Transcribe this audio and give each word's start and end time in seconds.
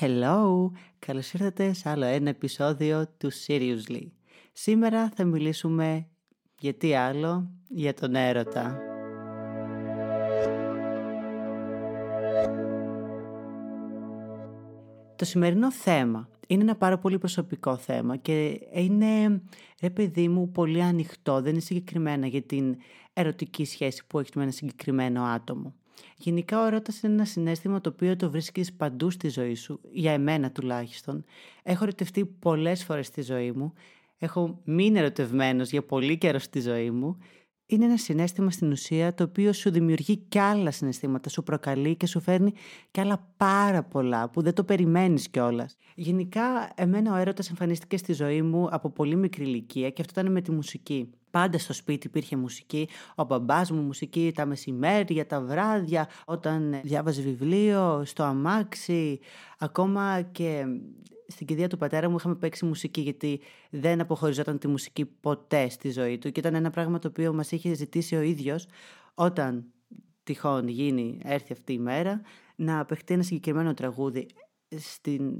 Hello! 0.00 0.70
Καλώς 0.98 1.32
ήρθατε 1.32 1.72
σε 1.72 1.88
άλλο 1.88 2.04
ένα 2.04 2.28
επεισόδιο 2.28 3.06
του 3.18 3.30
Seriously. 3.46 4.06
Σήμερα 4.52 5.10
θα 5.14 5.24
μιλήσουμε 5.24 6.06
για 6.60 6.74
τι 6.74 6.94
άλλο, 6.94 7.50
για 7.68 7.94
τον 7.94 8.14
έρωτα. 8.14 8.78
Το 15.16 15.24
σημερινό 15.24 15.72
θέμα 15.72 16.28
είναι 16.46 16.62
ένα 16.62 16.76
πάρα 16.76 16.98
πολύ 16.98 17.18
προσωπικό 17.18 17.76
θέμα 17.76 18.16
και 18.16 18.60
είναι, 18.72 19.42
ρε 19.80 19.90
παιδί 19.90 20.28
μου, 20.28 20.50
πολύ 20.50 20.82
ανοιχτό. 20.82 21.40
Δεν 21.40 21.52
είναι 21.52 21.60
συγκεκριμένα 21.60 22.26
για 22.26 22.42
την 22.42 22.76
ερωτική 23.12 23.64
σχέση 23.64 24.06
που 24.06 24.18
έχει 24.18 24.30
με 24.34 24.42
ένα 24.42 24.52
συγκεκριμένο 24.52 25.22
άτομο. 25.22 25.74
Γενικά 26.16 26.62
ο 26.62 26.66
έρωτας 26.66 27.02
είναι 27.02 27.12
ένα 27.12 27.24
συνέστημα 27.24 27.80
το 27.80 27.88
οποίο 27.88 28.16
το 28.16 28.30
βρίσκεις 28.30 28.72
παντού 28.72 29.10
στη 29.10 29.28
ζωή 29.28 29.54
σου, 29.54 29.80
για 29.92 30.12
εμένα 30.12 30.50
τουλάχιστον. 30.50 31.24
Έχω 31.62 31.82
ερωτευτεί 31.84 32.24
πολλές 32.24 32.84
φορές 32.84 33.06
στη 33.06 33.22
ζωή 33.22 33.52
μου, 33.52 33.72
έχω 34.18 34.60
μείνει 34.64 34.98
ερωτευμένος 34.98 35.70
για 35.70 35.82
πολύ 35.82 36.18
καιρό 36.18 36.38
στη 36.38 36.60
ζωή 36.60 36.90
μου 36.90 37.18
είναι 37.66 37.84
ένα 37.84 37.96
συνέστημα 37.96 38.50
στην 38.50 38.70
ουσία 38.70 39.14
το 39.14 39.24
οποίο 39.24 39.52
σου 39.52 39.70
δημιουργεί 39.70 40.16
και 40.16 40.40
άλλα 40.40 40.70
συναισθήματα, 40.70 41.28
σου 41.28 41.42
προκαλεί 41.42 41.96
και 41.96 42.06
σου 42.06 42.20
φέρνει 42.20 42.52
και 42.90 43.00
άλλα 43.00 43.32
πάρα 43.36 43.82
πολλά 43.82 44.30
που 44.30 44.42
δεν 44.42 44.54
το 44.54 44.64
περιμένεις 44.64 45.28
κιόλας. 45.28 45.76
Γενικά, 45.94 46.72
εμένα 46.74 47.12
ο 47.12 47.16
έρωτας 47.16 47.48
εμφανίστηκε 47.48 47.96
στη 47.96 48.12
ζωή 48.12 48.42
μου 48.42 48.68
από 48.70 48.90
πολύ 48.90 49.16
μικρή 49.16 49.44
ηλικία 49.44 49.90
και 49.90 50.02
αυτό 50.02 50.20
ήταν 50.20 50.32
με 50.32 50.40
τη 50.40 50.50
μουσική. 50.50 51.10
Πάντα 51.36 51.58
στο 51.58 51.72
σπίτι 51.72 52.06
υπήρχε 52.06 52.36
μουσική, 52.36 52.88
ο 53.14 53.24
μπαμπάς 53.24 53.70
μου 53.70 53.80
μουσική 53.80 54.32
τα 54.34 54.46
μεσημέρια, 54.46 55.26
τα 55.26 55.40
βράδια, 55.40 56.08
όταν 56.24 56.80
διάβαζε 56.82 57.22
βιβλίο, 57.22 58.02
στο 58.04 58.22
αμάξι, 58.22 59.20
ακόμα 59.58 60.22
και 60.22 60.64
στην 61.26 61.46
κηδεία 61.46 61.68
του 61.68 61.76
πατέρα 61.76 62.08
μου 62.10 62.16
είχαμε 62.16 62.34
παίξει 62.34 62.64
μουσική 62.64 63.00
γιατί 63.00 63.40
δεν 63.70 64.00
αποχωριζόταν 64.00 64.58
τη 64.58 64.68
μουσική 64.68 65.04
ποτέ 65.04 65.68
στη 65.68 65.90
ζωή 65.90 66.18
του. 66.18 66.32
Και 66.32 66.40
ήταν 66.40 66.54
ένα 66.54 66.70
πράγμα 66.70 66.98
το 66.98 67.08
οποίο 67.08 67.32
μας 67.32 67.52
είχε 67.52 67.74
ζητήσει 67.74 68.16
ο 68.16 68.20
ίδιος 68.20 68.66
όταν 69.14 69.64
τυχόν 70.22 70.68
γίνει, 70.68 71.20
έρθει 71.24 71.52
αυτή 71.52 71.72
η 71.72 71.78
μέρα 71.78 72.20
να 72.56 72.84
παιχτεί 72.84 73.14
ένα 73.14 73.22
συγκεκριμένο 73.22 73.74
τραγούδι 73.74 74.26
στην 74.76 75.32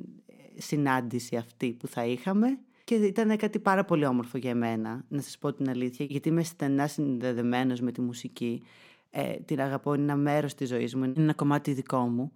συνάντηση 0.57 1.37
αυτή 1.37 1.73
που 1.73 1.87
θα 1.87 2.07
είχαμε 2.07 2.59
και 2.87 2.95
ήταν 2.95 3.37
κάτι 3.37 3.59
πάρα 3.59 3.84
πολύ 3.84 4.06
όμορφο 4.06 4.39
για 4.39 4.55
μένα, 4.55 5.05
να 5.09 5.20
σας 5.20 5.39
πω 5.39 5.53
την 5.53 5.69
αλήθεια, 5.69 6.06
γιατί 6.09 6.29
είμαι 6.29 6.42
στενά 6.42 6.87
συνδεδεμένος 6.87 7.81
με 7.81 7.92
τη 7.92 8.01
μουσική. 8.01 8.62
Ε, 9.11 9.33
την 9.33 9.61
αγαπώ, 9.61 9.95
είναι 9.95 10.03
ένα 10.03 10.17
μέρος 10.17 10.55
της 10.55 10.69
ζωής 10.69 10.95
μου, 10.95 11.05
είναι 11.05 11.14
ένα 11.17 11.33
κομμάτι 11.33 11.73
δικό 11.73 11.98
μου 11.98 12.33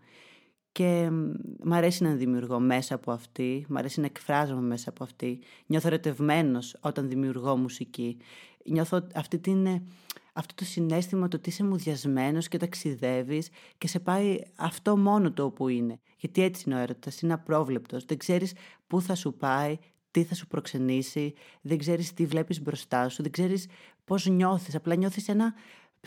και 0.73 1.11
μ' 1.62 1.73
αρέσει 1.73 2.03
να 2.03 2.15
δημιουργώ 2.15 2.61
μέσα 2.61 2.95
από 2.95 3.12
αυτή, 3.12 3.65
μ' 3.69 3.77
αρέσει 3.77 4.01
να 4.01 4.06
εκφράζομαι 4.06 4.61
μέσα 4.61 4.91
από 4.91 5.05
αυτή. 5.05 5.39
Νιώθω 5.67 5.87
ερωτευμένος 5.87 6.77
όταν 6.81 7.09
δημιουργώ 7.09 7.56
μουσική. 7.56 8.17
Νιώθω 8.65 9.06
αυτή 9.15 9.39
την, 9.39 9.67
αυτό 10.33 10.55
το 10.55 10.65
συνέστημα 10.65 11.28
το 11.28 11.37
ότι 11.37 11.48
είσαι 11.48 11.65
μουδιασμένος 11.65 12.48
και 12.48 12.59
ταξιδεύεις 12.59 13.48
και 13.78 13.89
σε 13.89 14.01
πάει 14.01 14.39
αυτό 14.56 14.97
μόνο 14.97 15.33
το 15.33 15.45
όπου 15.45 15.69
είναι. 15.69 16.01
Γιατί 16.17 16.43
έτσι 16.43 16.65
είναι 16.67 16.75
ο 16.75 16.78
έρωτας, 16.78 17.21
είναι 17.21 17.33
απρόβλεπτος. 17.33 18.05
Δεν 18.05 18.17
ξέρεις 18.17 18.55
πού 18.87 19.01
θα 19.01 19.15
σου 19.15 19.34
πάει, 19.34 19.78
τι 20.11 20.22
θα 20.22 20.34
σου 20.34 20.47
προξενήσει, 20.47 21.34
δεν 21.61 21.78
ξέρεις 21.78 22.14
τι 22.14 22.27
βλέπεις 22.27 22.62
μπροστά 22.62 23.08
σου, 23.08 23.22
δεν 23.22 23.30
ξέρεις 23.33 23.66
πώς 24.05 24.27
νιώθεις. 24.27 24.75
Απλά 24.75 24.94
νιώθεις 24.94 25.28
ένα 25.28 25.55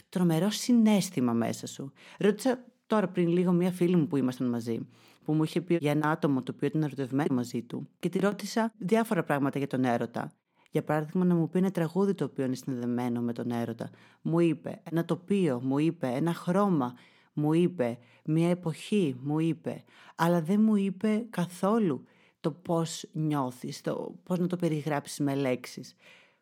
τρομερό 0.10 0.50
συνέστημα 0.50 1.34
μέσα 1.34 1.68
σου. 1.68 1.92
Ρώτησα 2.18 2.66
τώρα 2.88 3.08
πριν 3.08 3.28
λίγο 3.28 3.52
μία 3.52 3.72
φίλη 3.72 3.96
μου 3.96 4.08
που 4.08 4.18
ήμασταν 4.18 4.50
μαζί, 4.50 4.88
που 5.24 5.34
μου 5.34 5.44
είχε 5.44 5.62
πει 5.62 5.78
για 5.82 5.92
ένα 5.92 6.10
άτομο 6.10 6.44
το 6.44 6.52
οποίο 6.56 6.68
ήταν 6.68 6.84
ερωτευμένο 6.84 7.36
μαζί 7.36 7.62
του 7.62 7.90
και 8.00 8.10
τη 8.10 8.20
ρώτησα 8.20 8.74
διάφορα 8.78 9.24
πράγματα 9.24 9.58
για 9.58 9.68
τον 9.68 9.84
έρωτα. 9.84 10.32
Για 10.72 10.84
παράδειγμα, 10.84 11.26
να 11.26 11.36
μου 11.36 11.50
πει 11.50 11.58
ένα 11.58 11.72
τραγούδι 11.72 12.14
το 12.14 12.24
οποίο 12.24 12.46
είναι 12.46 12.56
συνδεμένο 12.56 13.22
με 13.22 13.34
τον 13.34 13.52
έρωτα. 13.52 13.90
Μου 14.22 14.40
είπε 14.40 14.82
ένα 14.84 15.06
τοπίο, 15.06 15.62
μου 15.64 15.78
είπε 15.78 16.08
ένα 16.08 16.34
χρώμα, 16.34 16.94
μου 17.34 17.54
είπε 17.54 17.98
μια 18.26 18.50
εποχή, 18.50 19.16
μου 19.22 19.40
είπε. 19.40 19.84
Αλλά 20.16 20.42
δεν 20.42 20.62
μου 20.62 20.76
είπε 20.76 21.26
καθόλου 21.30 22.04
το 22.44 22.52
πώς 22.52 23.06
νιώθεις, 23.12 23.82
το 23.82 24.16
πώς 24.24 24.40
να 24.40 24.48
το 24.48 24.56
περιγράψεις 24.56 25.20
με 25.20 25.36
λέξεις. 25.36 25.96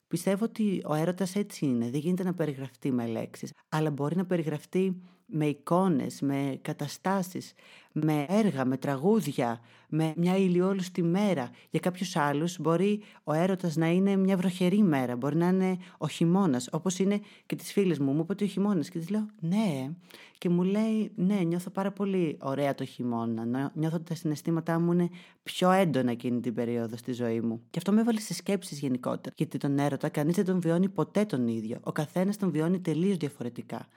Πιστεύω 0.07 0.45
ότι 0.45 0.81
ο 0.85 0.93
έρωτας 0.93 1.35
έτσι 1.35 1.65
είναι, 1.65 1.89
δεν 1.89 1.99
γίνεται 1.99 2.23
να 2.23 2.33
περιγραφτεί 2.33 2.91
με 2.91 3.07
λέξεις, 3.07 3.53
αλλά 3.69 3.91
μπορεί 3.91 4.15
να 4.15 4.25
περιγραφτεί 4.25 5.01
με 5.31 5.45
εικόνες, 5.45 6.21
με 6.21 6.59
καταστάσεις, 6.61 7.53
με 7.91 8.25
έργα, 8.27 8.65
με 8.65 8.77
τραγούδια, 8.77 9.59
με 9.89 10.13
μια 10.15 10.37
ηλιόλουστη 10.37 11.03
μέρα. 11.03 11.49
Για 11.69 11.79
κάποιους 11.79 12.15
άλλους 12.15 12.59
μπορεί 12.59 13.01
ο 13.23 13.33
έρωτας 13.33 13.75
να 13.75 13.87
είναι 13.87 14.15
μια 14.15 14.37
βροχερή 14.37 14.81
μέρα, 14.81 15.15
μπορεί 15.15 15.35
να 15.35 15.47
είναι 15.47 15.77
ο 15.97 16.07
χειμώνας, 16.07 16.69
όπως 16.71 16.99
είναι 16.99 17.19
και 17.45 17.55
τις 17.55 17.71
φίλες 17.71 17.99
μου. 17.99 18.11
Μου 18.11 18.21
είπε 18.21 18.31
ότι 18.31 18.43
ο 18.43 18.47
χειμώνας 18.47 18.89
και 18.89 18.99
της 18.99 19.09
λέω 19.09 19.25
ναι 19.39 19.91
και 20.37 20.49
μου 20.49 20.63
λέει 20.63 21.11
ναι 21.15 21.35
νιώθω 21.35 21.69
πάρα 21.69 21.91
πολύ 21.91 22.37
ωραία 22.41 22.75
το 22.75 22.85
χειμώνα, 22.85 23.71
νιώθω 23.73 23.95
ότι 23.95 24.05
τα 24.05 24.15
συναισθήματά 24.15 24.79
μου 24.79 24.91
είναι 24.91 25.09
πιο 25.43 25.71
έντονα 25.71 26.11
εκείνη 26.11 26.39
την 26.39 26.53
περίοδο 26.53 26.97
στη 26.97 27.13
ζωή 27.13 27.41
μου. 27.41 27.61
Και 27.69 27.77
αυτό 27.77 27.91
με 27.91 28.01
έβαλε 28.01 28.19
σε 28.19 28.33
σκέψεις 28.33 28.79
γενικότερα, 28.79 29.35
γιατί 29.37 29.57
τον 29.57 29.79
έρωτα 29.79 30.09
κανείς 30.09 30.35
δεν 30.35 30.45
τον 30.45 30.61
βιώνει 30.61 30.89
ποτέ 30.89 31.25
τον 31.25 31.47
ίδιο. 31.47 31.77
Ο 31.83 31.91
καθένας 31.91 32.37
τον 32.37 32.51
βιώνει 32.51 32.79
τελείως 32.79 33.17
διαφορετικά. 33.17 33.87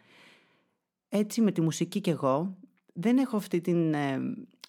Έτσι 1.17 1.41
με 1.41 1.53
τη 1.53 1.61
μουσική 1.61 2.01
κι 2.01 2.11
εγώ 2.11 2.57
δεν 2.93 3.19
έχω 3.19 3.37
αυτή 3.37 3.61
την 3.61 3.95
ε, 3.95 4.19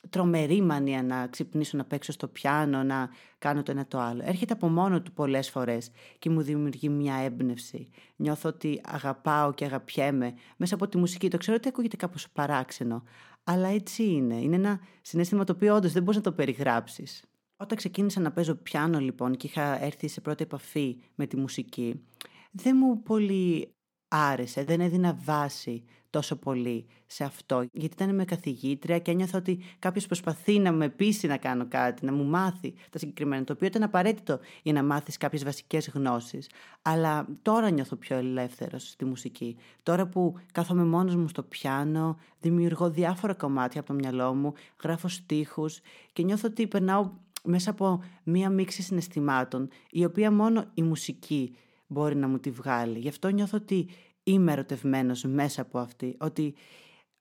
τρομερή 0.09 0.61
μανία 0.61 1.03
να 1.03 1.28
ξυπνήσω 1.28 1.78
να 1.78 1.85
παίξω 1.85 2.11
στο 2.11 2.28
πιάνο, 2.28 2.83
να 2.83 3.09
κάνω 3.38 3.63
το 3.63 3.72
ένα 3.72 3.88
το 3.88 4.00
άλλο. 4.00 4.22
Έρχεται 4.25 4.53
από 4.53 4.67
μόνο 4.67 5.01
του 5.01 5.11
πολλές 5.11 5.50
φορές 5.50 5.91
και 6.19 6.29
μου 6.29 6.41
δημιουργεί 6.41 6.89
μια 6.89 7.16
έμπνευση. 7.16 7.89
Νιώθω 8.16 8.50
ότι 8.50 8.81
αγαπάω 8.84 9.53
και 9.53 9.66
αγαπιέμαι 9.66 10.34
μέσα 10.57 10.75
από 10.75 10.88
τη 10.88 10.97
μουσική. 10.97 11.28
Το 11.28 11.38
ξέρω 11.38 11.57
ότι 11.57 11.67
ακούγεται 11.67 11.95
κάπως 11.95 12.29
παράξενο, 12.29 13.03
αλλά 13.44 13.67
έτσι 13.67 14.03
είναι. 14.03 14.35
Είναι 14.35 14.55
ένα 14.55 14.79
συνέστημα 15.01 15.44
το 15.44 15.53
οποίο 15.53 15.75
όντως 15.75 15.91
δεν 15.91 16.03
μπορείς 16.03 16.17
να 16.17 16.23
το 16.23 16.31
περιγράψεις. 16.31 17.23
Όταν 17.57 17.78
ξεκίνησα 17.78 18.19
να 18.19 18.31
παίζω 18.31 18.55
πιάνο 18.55 19.00
λοιπόν 19.00 19.35
και 19.35 19.47
είχα 19.47 19.84
έρθει 19.84 20.07
σε 20.07 20.22
πρώτη 20.22 20.44
επαφή 20.44 20.97
με 21.16 21.28
τη 21.28 21.38
μουσική, 21.38 22.05
δεν 22.51 22.78
μου 22.79 23.01
πολύ 23.03 23.75
άρεσε, 24.16 24.64
δεν 24.64 24.81
έδινα 24.81 25.18
βάση 25.24 25.84
τόσο 26.09 26.36
πολύ 26.36 26.86
σε 27.06 27.24
αυτό. 27.24 27.66
Γιατί 27.72 27.96
ήταν 28.03 28.16
με 28.16 28.26
καθηγήτρια 28.26 29.00
και 29.00 29.12
ένιωθα 29.12 29.38
ότι 29.38 29.59
κάποιος 29.80 30.06
προσπαθεί 30.06 30.59
να 30.59 30.72
με 30.72 30.90
πείσει 30.90 31.28
να 31.28 31.38
κάνω 31.38 31.66
κάτι, 31.68 32.06
να 32.06 32.14
μου 32.14 32.24
μάθει 32.24 32.74
τα 32.90 32.98
συγκεκριμένα, 32.98 33.44
το 33.44 33.53
οποίο 33.53 33.68
ήταν 33.68 33.84
απαραίτητο 33.84 34.40
για 34.64 34.74
να 34.74 34.84
μάθεις 34.84 35.18
κάποιες 35.18 35.44
βασικές 35.44 35.90
γνώσεις. 35.94 36.50
Αλλά 36.81 37.28
τώρα 37.42 37.70
νιώθω 37.70 37.96
πιο 37.96 38.18
ελεύθερος 38.18 38.90
στη 38.90 39.06
μουσική. 39.06 39.58
Τώρα 39.84 40.08
που 40.08 40.36
κάθομαι 40.52 40.86
μόνος 40.86 41.16
μου 41.16 41.28
στο 41.28 41.44
πιάνο, 41.44 42.18
δημιουργώ 42.40 42.90
διάφορα 42.90 43.34
κομμάτια 43.34 43.80
από 43.80 43.90
το 43.90 43.96
μυαλό 43.96 44.34
μου, 44.34 44.53
γράφω 44.84 45.08
στίχους 45.08 45.80
και 46.14 46.24
νιώθω 46.24 46.47
ότι 46.47 46.68
περνάω 46.68 47.12
μέσα 47.44 47.70
από 47.70 48.03
μία 48.24 48.50
μίξη 48.50 48.82
συναισθημάτων, 48.82 49.70
η 49.90 50.06
οποία 50.06 50.32
μόνο 50.32 50.66
η 50.74 50.82
μουσική 50.82 51.56
μπορεί 51.88 52.16
να 52.16 52.28
μου 52.28 52.40
τη 52.40 52.52
βγάλει. 52.52 53.00
Γι' 53.00 53.08
αυτό 53.08 53.30
νιώθω 53.30 53.58
ότι 53.58 53.90
είμαι 54.28 54.52
ερωτευμένος 54.52 55.24
μέσα 55.24 55.62
από 55.62 55.80
αυτή, 55.80 56.16
ότι 56.19 56.53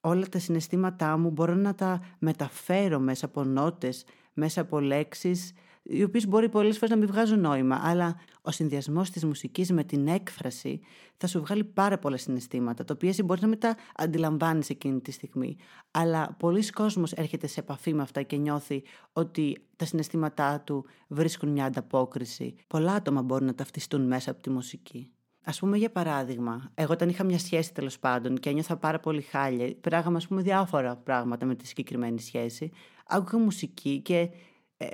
όλα 0.00 0.26
τα 0.28 0.38
συναισθήματά 0.38 1.16
μου 1.16 1.30
μπορώ 1.30 1.54
να 1.54 1.74
τα 1.74 2.00
μεταφέρω 2.18 2.98
μέσα 2.98 3.26
από 3.26 3.44
νότες, 3.44 4.04
μέσα 4.32 4.60
από 4.60 4.80
λέξεις, 4.80 5.52
οι 5.86 6.02
οποίες 6.02 6.26
μπορεί 6.28 6.48
πολλές 6.48 6.74
φορές 6.78 6.90
να 6.90 6.96
μην 6.96 7.06
βγάζουν 7.06 7.40
νόημα, 7.40 7.80
αλλά 7.82 8.16
ο 8.42 8.50
συνδυασμός 8.50 9.10
της 9.10 9.24
μουσικής 9.24 9.72
με 9.72 9.84
την 9.84 10.08
έκφραση 10.08 10.80
θα 11.16 11.26
σου 11.26 11.40
βγάλει 11.40 11.64
πάρα 11.64 11.98
πολλά 11.98 12.16
συναισθήματα, 12.16 12.84
τα 12.84 12.94
οποία 12.94 13.08
εσύ 13.08 13.22
μπορείς 13.22 13.42
να 13.42 13.48
μην 13.48 13.58
τα 13.58 13.76
αντιλαμβάνεις 13.96 14.70
εκείνη 14.70 15.00
τη 15.00 15.10
στιγμή. 15.10 15.56
Αλλά 15.90 16.36
πολλοί 16.38 16.70
κόσμος 16.70 17.12
έρχεται 17.12 17.46
σε 17.46 17.60
επαφή 17.60 17.94
με 17.94 18.02
αυτά 18.02 18.22
και 18.22 18.36
νιώθει 18.36 18.82
ότι 19.12 19.66
τα 19.76 19.84
συναισθήματά 19.84 20.60
του 20.60 20.84
βρίσκουν 21.08 21.48
μια 21.48 21.64
ανταπόκριση. 21.64 22.54
Πολλά 22.66 22.92
άτομα 22.92 23.22
μπορούν 23.22 23.46
να 23.46 23.54
ταυτιστούν 23.54 24.06
μέσα 24.06 24.30
από 24.30 24.42
τη 24.42 24.50
μουσική. 24.50 25.13
Α 25.44 25.52
πούμε, 25.52 25.76
για 25.76 25.90
παράδειγμα, 25.90 26.70
εγώ 26.74 26.92
όταν 26.92 27.08
είχα 27.08 27.24
μια 27.24 27.38
σχέση 27.38 27.72
τέλος 27.72 27.98
πάντων 27.98 28.38
και 28.38 28.50
ένιωθα 28.50 28.76
πάρα 28.76 29.00
πολύ 29.00 29.22
χάλια, 29.22 29.74
πράγμα, 29.80 30.16
ας 30.16 30.26
πούμε, 30.26 30.42
διάφορα 30.42 30.96
πράγματα 30.96 31.46
με 31.46 31.54
τη 31.54 31.66
συγκεκριμένη 31.66 32.20
σχέση. 32.20 32.70
Άκουγα 33.06 33.44
μουσική 33.44 34.00
και 34.00 34.28
ε, 34.76 34.86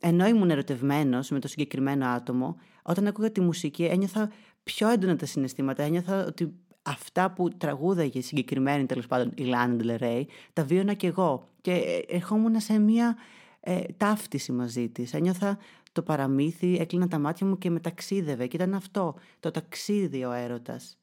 ενώ 0.00 0.26
ήμουν 0.26 0.50
ερωτευμένος 0.50 1.30
με 1.30 1.38
το 1.38 1.48
συγκεκριμένο 1.48 2.06
άτομο, 2.06 2.56
όταν 2.82 3.06
άκουγα 3.06 3.30
τη 3.30 3.40
μουσική 3.40 3.84
ένιωθα 3.84 4.30
πιο 4.62 4.88
έντονα 4.88 5.16
τα 5.16 5.26
συναισθήματα. 5.26 5.82
Ένιωθα 5.82 6.24
ότι 6.26 6.54
αυτά 6.82 7.30
που 7.30 7.48
τραγούδαγε 7.48 8.20
συγκεκριμένη 8.20 8.86
τέλος 8.86 9.06
πάντων 9.06 9.32
η 9.36 9.44
Λάννα 9.44 9.96
Ρέι, 9.96 10.28
τα 10.52 10.64
βίωνα 10.64 10.94
κι 10.94 11.06
εγώ. 11.06 11.48
Και 11.60 11.72
ε, 11.72 12.14
ερχόμουν 12.14 12.60
σε 12.60 12.78
μια 12.78 13.16
ε, 13.60 13.80
ταύτιση 13.96 14.52
μαζί 14.52 14.88
της. 14.88 15.14
Ένιωθα 15.14 15.58
το 15.94 16.02
παραμύθι, 16.02 16.76
έκλεινα 16.76 17.08
τα 17.08 17.18
μάτια 17.18 17.46
μου 17.46 17.58
και 17.58 17.70
με 17.70 17.80
ταξίδευε. 17.80 18.46
Και 18.46 18.56
ήταν 18.56 18.74
αυτό, 18.74 19.14
το 19.40 19.50
ταξίδι 19.50 20.24
ο 20.24 20.32
έρωτας. 20.32 20.98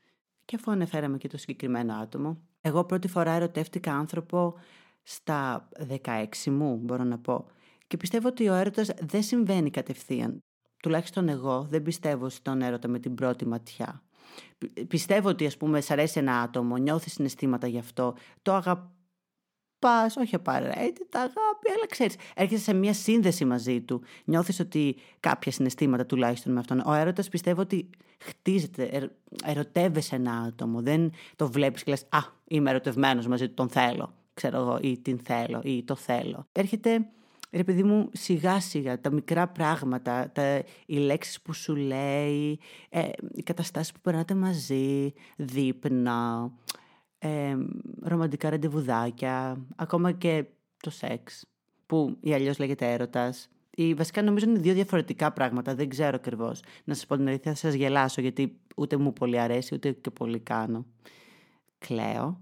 Και 0.46 0.56
αφού 0.56 0.72
ανεφέραμε 0.72 1.18
και 1.18 1.28
το 1.28 1.38
συγκεκριμένο 1.38 1.94
άτομο, 1.94 2.38
εγώ 2.62 2.84
πρώτη 2.84 3.08
φορά 3.08 3.32
ερωτεύτηκα 3.32 3.94
άνθρωπο 3.94 4.54
στα 5.04 5.70
16 6.06 6.26
μου, 6.46 6.76
μπορώ 6.78 7.04
να 7.04 7.18
πω. 7.18 7.46
Και 7.88 7.98
πιστεύω 7.98 8.28
ότι 8.28 8.50
ο 8.50 8.54
έρωτας 8.54 8.90
δεν 9.00 9.24
συμβαίνει 9.24 9.70
κατευθείαν. 9.70 10.40
Τουλάχιστον 10.84 11.30
εγώ 11.30 11.68
δεν 11.70 11.82
πιστεύω 11.82 12.30
στον 12.30 12.62
έρωτα 12.62 12.88
με 12.88 13.00
την 13.00 13.16
πρώτη 13.16 13.48
ματιά. 13.48 14.04
Πιστεύω 14.88 15.30
ότι, 15.30 15.46
ας 15.46 15.58
πούμε, 15.58 15.82
σ' 15.82 15.92
αρέσει 15.92 16.20
ένα 16.20 16.40
άτομο, 16.40 16.78
νιώθεις 16.78 17.14
συναισθήματα 17.14 17.68
γι' 17.68 17.78
αυτό, 17.78 18.16
το 18.42 18.54
αγαπάς, 19.82 20.16
όχι 20.16 20.36
απαραίτητα 20.36 21.20
αγάπη, 21.20 21.72
αλλά 21.76 21.88
ξέρεις, 21.90 22.16
έρχεσαι 22.36 22.64
σε 22.64 22.74
μια 22.74 22.94
σύνδεση 22.94 23.46
μαζί 23.46 23.82
του, 23.82 24.02
νιώθεις 24.26 24.60
ότι 24.60 24.96
κάποια 25.20 25.52
συναισθήματα 25.52 26.06
τουλάχιστον 26.06 26.54
με 26.54 26.60
αυτόν. 26.60 26.84
Ο 26.86 26.94
έρωτας 26.94 27.30
πιστεύω 27.30 27.62
ότι 27.62 27.90
χτίζεται, 28.18 28.84
ερ, 28.84 29.04
ερωτεύεσαι 29.46 30.16
ένα 30.16 30.32
άτομο, 30.32 30.82
δεν 30.82 31.12
το 31.36 31.52
βλέπεις 31.52 31.84
και 31.84 31.92
λες 31.92 32.06
«Α, 32.10 32.20
είμαι 32.48 32.70
ερωτευμένος 32.70 33.28
μαζί 33.28 33.48
του, 33.48 33.54
τον 33.54 33.70
θέλω» 33.70 34.14
ξέρω 34.34 34.58
εγώ, 34.58 34.80
ή 34.82 34.98
την 34.98 35.20
θέλω 35.20 35.62
ή 35.64 35.84
το 35.84 35.96
θέλω. 35.96 36.48
Έρχεται, 36.52 37.06
ρε 37.52 37.64
παιδί 37.64 37.84
μου, 37.84 38.10
σιγά 38.14 38.60
σιγά 38.60 39.02
τα 39.02 39.12
μικρά 39.12 39.48
πράγματα, 39.48 40.32
τα, 40.34 40.64
οι 40.86 40.98
λέξεις 40.98 41.42
που 41.42 41.54
σου 41.54 41.76
λέει, 41.76 42.60
ε, 42.90 43.10
οι 43.36 43.44
καταστάσεις 43.44 43.92
που 43.92 44.00
περνάτε 44.02 44.34
μαζί, 44.34 45.14
δείπνα, 45.36 46.50
ε, 47.24 47.58
ρομαντικά 48.02 48.50
ραντεβουδάκια, 48.50 49.66
ακόμα 49.76 50.12
και 50.12 50.46
το 50.78 50.90
σεξ, 50.90 51.46
που 51.86 52.18
ή 52.22 52.34
αλλιώς 52.34 52.60
λέγεται 52.60 52.92
έρωτας. 52.92 53.50
Ή, 53.76 53.94
βασικά 53.94 54.22
νομίζω 54.22 54.50
είναι 54.50 54.60
δύο 54.60 54.74
διαφορετικά 54.74 55.32
πράγματα, 55.32 55.76
δεν 55.76 55.90
ξέρω 55.90 56.16
ακριβώς. 56.16 56.62
Να 56.84 56.94
σας 56.94 57.06
πω 57.06 57.16
την 57.16 57.28
αλήθεια, 57.28 57.52
θα 57.52 57.58
σας 57.58 57.74
γελάσω, 57.74 58.22
γιατί 58.22 58.60
ούτε 58.76 58.98
μου 58.98 59.14
πολύ 59.14 59.40
αρέσει, 59.40 59.76
ούτε 59.76 59.92
και 59.92 60.10
πολύ 60.10 60.40
κάνω. 60.40 60.86
Κλαίω. 61.78 62.42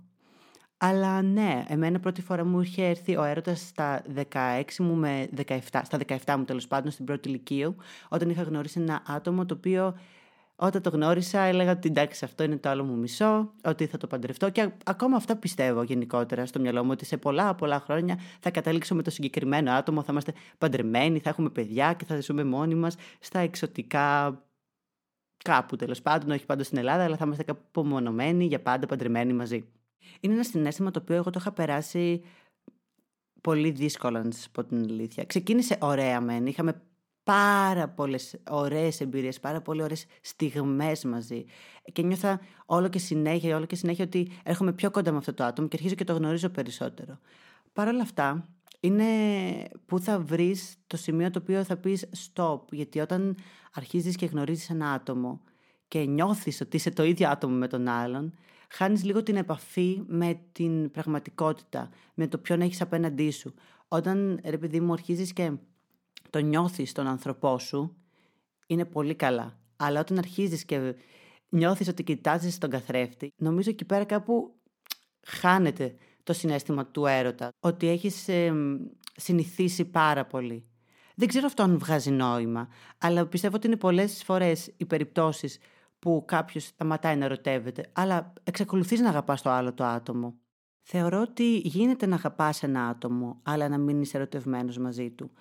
Αλλά 0.77 1.21
ναι, 1.21 1.63
εμένα 1.67 1.99
πρώτη 1.99 2.21
φορά 2.21 2.45
μου 2.45 2.61
είχε 2.61 2.83
έρθει 2.83 3.15
ο 3.15 3.23
έρωτας 3.23 3.59
στα 3.59 4.01
16 4.33 4.63
μου 4.79 4.95
με 4.95 5.29
17, 5.47 5.57
στα 5.83 5.97
17 6.07 6.35
μου 6.37 6.43
τέλος 6.45 6.67
πάντων, 6.67 6.91
στην 6.91 7.05
πρώτη 7.05 7.29
ηλικία, 7.29 7.75
όταν 8.09 8.29
είχα 8.29 8.43
γνωρίσει 8.43 8.79
ένα 8.79 9.03
άτομο 9.07 9.45
το 9.45 9.53
οποίο 9.53 9.97
όταν 10.61 10.81
το 10.81 10.89
γνώρισα 10.89 11.39
έλεγα 11.39 11.71
ότι 11.71 11.87
εντάξει 11.87 12.25
αυτό 12.25 12.43
είναι 12.43 12.57
το 12.57 12.69
άλλο 12.69 12.83
μου 12.83 12.97
μισό, 12.97 13.53
ότι 13.63 13.85
θα 13.85 13.97
το 13.97 14.07
παντρευτώ 14.07 14.49
και 14.49 14.69
ακόμα 14.83 15.15
αυτά 15.15 15.35
πιστεύω 15.35 15.83
γενικότερα 15.83 16.45
στο 16.45 16.59
μυαλό 16.59 16.83
μου 16.83 16.89
ότι 16.91 17.05
σε 17.05 17.17
πολλά 17.17 17.55
πολλά 17.55 17.79
χρόνια 17.79 18.19
θα 18.39 18.51
καταλήξω 18.51 18.95
με 18.95 19.03
το 19.03 19.09
συγκεκριμένο 19.09 19.71
άτομο, 19.71 20.01
θα 20.01 20.07
είμαστε 20.11 20.33
παντρεμένοι, 20.57 21.19
θα 21.19 21.29
έχουμε 21.29 21.49
παιδιά 21.49 21.93
και 21.93 22.05
θα 22.05 22.21
ζούμε 22.21 22.43
μόνοι 22.43 22.75
μας 22.75 22.95
στα 23.19 23.39
εξωτικά 23.39 24.37
κάπου 25.43 25.75
τέλος 25.75 26.01
πάντων, 26.01 26.31
όχι 26.31 26.45
πάντα 26.45 26.63
στην 26.63 26.77
Ελλάδα, 26.77 27.03
αλλά 27.03 27.17
θα 27.17 27.25
είμαστε 27.25 27.43
κάπου 27.43 27.61
απομονωμένοι 27.67 28.45
για 28.45 28.61
πάντα 28.61 28.85
παντρεμένοι 28.85 29.33
μαζί. 29.33 29.65
Είναι 30.19 30.33
ένα 30.33 30.43
συνέστημα 30.43 30.91
το 30.91 30.99
οποίο 31.01 31.15
εγώ 31.15 31.29
το 31.29 31.37
είχα 31.41 31.51
περάσει 31.51 32.23
πολύ 33.41 33.71
δύσκολα, 33.71 34.23
να 34.23 34.31
σας 34.31 34.49
πω 34.49 34.63
την 34.63 34.77
αλήθεια. 34.77 35.25
Ξεκίνησε 35.25 35.77
ωραία 35.81 36.21
μεν, 36.21 36.45
είχαμε 36.45 36.81
πάρα 37.23 37.87
πολλές 37.87 38.35
ωραίες 38.49 39.01
εμπειρίες, 39.01 39.39
πάρα 39.39 39.61
πολύ 39.61 39.81
ωραίες 39.81 40.05
στιγμές 40.21 41.03
μαζί 41.03 41.45
και 41.91 42.01
νιώθα 42.01 42.39
όλο 42.65 42.87
και 42.87 42.99
συνέχεια, 42.99 43.55
όλο 43.55 43.65
και 43.65 43.75
συνέχεια 43.75 44.03
ότι 44.05 44.31
έρχομαι 44.43 44.73
πιο 44.73 44.91
κοντά 44.91 45.11
με 45.11 45.17
αυτό 45.17 45.33
το 45.33 45.43
άτομο 45.43 45.67
και 45.67 45.75
αρχίζω 45.75 45.95
και 45.95 46.03
το 46.03 46.13
γνωρίζω 46.13 46.49
περισσότερο. 46.49 47.19
Παρ' 47.73 47.87
όλα 47.87 48.01
αυτά, 48.01 48.49
είναι 48.79 49.05
που 49.85 49.99
θα 49.99 50.19
βρεις 50.19 50.75
το 50.87 50.97
σημείο 50.97 51.31
το 51.31 51.39
οποίο 51.41 51.63
θα 51.63 51.77
πεις 51.77 52.09
stop, 52.33 52.59
γιατί 52.71 52.99
όταν 52.99 53.35
αρχίζεις 53.73 54.15
και 54.15 54.25
γνωρίζεις 54.25 54.69
ένα 54.69 54.91
άτομο 54.91 55.41
και 55.87 55.99
νιώθεις 55.99 56.61
ότι 56.61 56.77
είσαι 56.77 56.91
το 56.91 57.03
ίδιο 57.03 57.29
άτομο 57.29 57.55
με 57.55 57.67
τον 57.67 57.87
άλλον, 57.87 58.33
χάνεις 58.69 59.03
λίγο 59.03 59.23
την 59.23 59.35
επαφή 59.35 60.03
με 60.07 60.39
την 60.51 60.91
πραγματικότητα, 60.91 61.89
με 62.13 62.27
το 62.27 62.37
ποιον 62.37 62.61
έχεις 62.61 62.81
απέναντί 62.81 63.31
σου. 63.31 63.53
Όταν, 63.87 64.39
ρε 64.43 64.57
παιδί 64.57 64.79
μου, 64.79 64.93
αρχίζεις 64.93 65.33
και 65.33 65.51
το 66.29 66.39
νιώθεις 66.39 66.91
τον 66.91 67.07
άνθρωπό 67.07 67.59
σου, 67.59 67.97
είναι 68.67 68.85
πολύ 68.85 69.15
καλά. 69.15 69.59
Αλλά 69.75 69.99
όταν 69.99 70.17
αρχίζεις 70.17 70.65
και 70.65 70.95
νιώθεις 71.49 71.87
ότι 71.87 72.03
κοιτάζεις 72.03 72.57
τον 72.57 72.69
καθρέφτη, 72.69 73.33
νομίζω 73.37 73.69
εκεί 73.69 73.85
πέρα 73.85 74.03
κάπου 74.03 74.59
χάνεται 75.27 75.95
το 76.23 76.33
συνέστημα 76.33 76.85
του 76.85 77.05
έρωτα. 77.05 77.49
Ότι 77.59 77.87
έχεις 77.87 78.29
συνηθίσει 79.15 79.85
πάρα 79.85 80.25
πολύ. 80.25 80.63
Δεν 81.15 81.27
ξέρω 81.27 81.45
αυτό 81.45 81.63
αν 81.63 81.77
βγάζει 81.77 82.11
νόημα, 82.11 82.67
αλλά 82.97 83.27
πιστεύω 83.27 83.55
ότι 83.55 83.67
είναι 83.67 83.75
πολλές 83.75 84.23
φορές 84.23 84.73
οι 84.77 84.85
περιπτώσεις 84.85 85.59
που 85.99 86.23
κάποιος 86.27 86.63
σταματάει 86.63 87.15
να 87.15 87.25
ερωτεύεται, 87.25 87.89
αλλά 87.93 88.33
εξακολουθείς 88.43 88.99
να 88.99 89.09
αγαπάς 89.09 89.41
το 89.41 89.49
άλλο 89.49 89.73
το 89.73 89.83
άτομο. 89.83 90.35
Θεωρώ 90.81 91.21
ότι 91.21 91.57
γίνεται 91.57 92.05
να 92.05 92.15
αγαπάς 92.15 92.63
ένα 92.63 92.87
άτομο, 92.87 93.39
αλλά 93.43 93.69
να 93.69 93.77
μείνεις 93.77 94.13
ερωτευμένος 94.13 94.77
μαζί 94.77 95.09
του. 95.09 95.31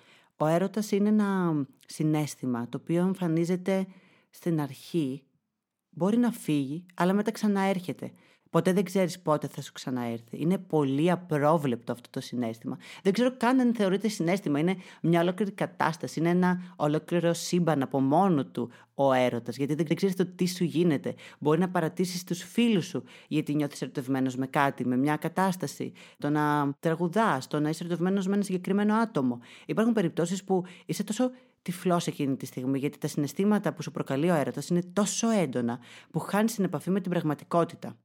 Ο 0.41 0.45
έρωτας 0.45 0.91
είναι 0.91 1.09
ένα 1.09 1.53
συνέστημα 1.85 2.69
το 2.69 2.77
οποίο 2.81 3.01
εμφανίζεται 3.01 3.87
στην 4.29 4.61
αρχή, 4.61 5.23
μπορεί 5.89 6.17
να 6.17 6.31
φύγει, 6.31 6.85
αλλά 6.93 7.13
μετά 7.13 7.31
ξαναέρχεται. 7.31 8.11
Ποτέ 8.49 8.73
δεν 8.73 8.83
ξέρεις 8.83 9.19
πότε 9.19 9.47
θα 9.47 9.61
σου 9.61 9.71
ξαναέρθει. 9.71 10.37
Είναι 10.41 10.57
πολύ 10.57 11.11
απρόβλεπτο 11.11 11.91
αυτό 11.91 12.09
το 12.09 12.21
συνέστημα. 12.21 12.77
Δεν 13.03 13.13
ξέρω 13.13 13.37
καν 13.37 13.59
αν 13.59 13.75
θεωρείται 13.75 14.07
συνέστημα. 14.07 14.59
Είναι 14.59 14.75
μια 15.01 15.21
ολόκληρη 15.21 15.51
κατάσταση. 15.51 16.19
Είναι 16.19 16.29
ένα 16.29 16.73
ολόκληρο 16.75 17.33
σύμπαν 17.33 17.81
από 17.81 17.99
μόνο 17.99 18.45
του 18.45 18.71
ο 18.93 19.13
έρωτας. 19.13 19.57
Γιατί 19.57 19.73
δεν 19.73 19.95
ξέρεις 19.95 20.15
το 20.15 20.25
τι 20.25 20.47
σου 20.47 20.63
γίνεται. 20.63 21.15
Μπορεί 21.39 21.59
να 21.59 21.69
παρατήσεις 21.69 22.23
τους 22.23 22.43
φίλους 22.43 22.85
σου 22.85 23.03
γιατί 23.27 23.55
νιώθεις 23.55 23.81
ερωτευμένος 23.81 24.35
με 24.35 24.47
κάτι, 24.47 24.85
με 24.85 24.97
μια 24.97 25.15
κατάσταση. 25.15 25.91
Το 26.17 26.29
να 26.29 26.73
τραγουδάς, 26.79 27.47
το 27.47 27.59
να 27.59 27.69
είσαι 27.69 27.83
ερωτευμένος 27.83 28.27
με 28.27 28.33
ένα 28.33 28.43
συγκεκριμένο 28.43 28.95
άτομο. 28.95 29.39
Υπάρχουν 29.65 29.93
περιπτώσεις 29.93 30.43
που 30.43 30.65
είσαι 30.85 31.03
τόσο 31.03 31.31
τυφλός 31.61 32.07
εκείνη 32.07 32.35
τη 32.35 32.45
στιγμή, 32.45 32.79
γιατί 32.79 32.97
τα 32.97 33.07
συναισθήματα 33.07 33.73
που 33.73 33.81
σου 33.81 33.91
προκαλεί 33.91 34.29
ο 34.29 34.35
έρωτας 34.35 34.69
είναι 34.69 34.81
τόσο 34.93 35.29
έντονα 35.29 35.79
που 36.11 36.19
χάνεις 36.19 36.55
την 36.55 36.63
επαφή 36.63 36.89
με 36.89 36.99
την 37.01 37.11
πραγματικότητα. 37.11 37.97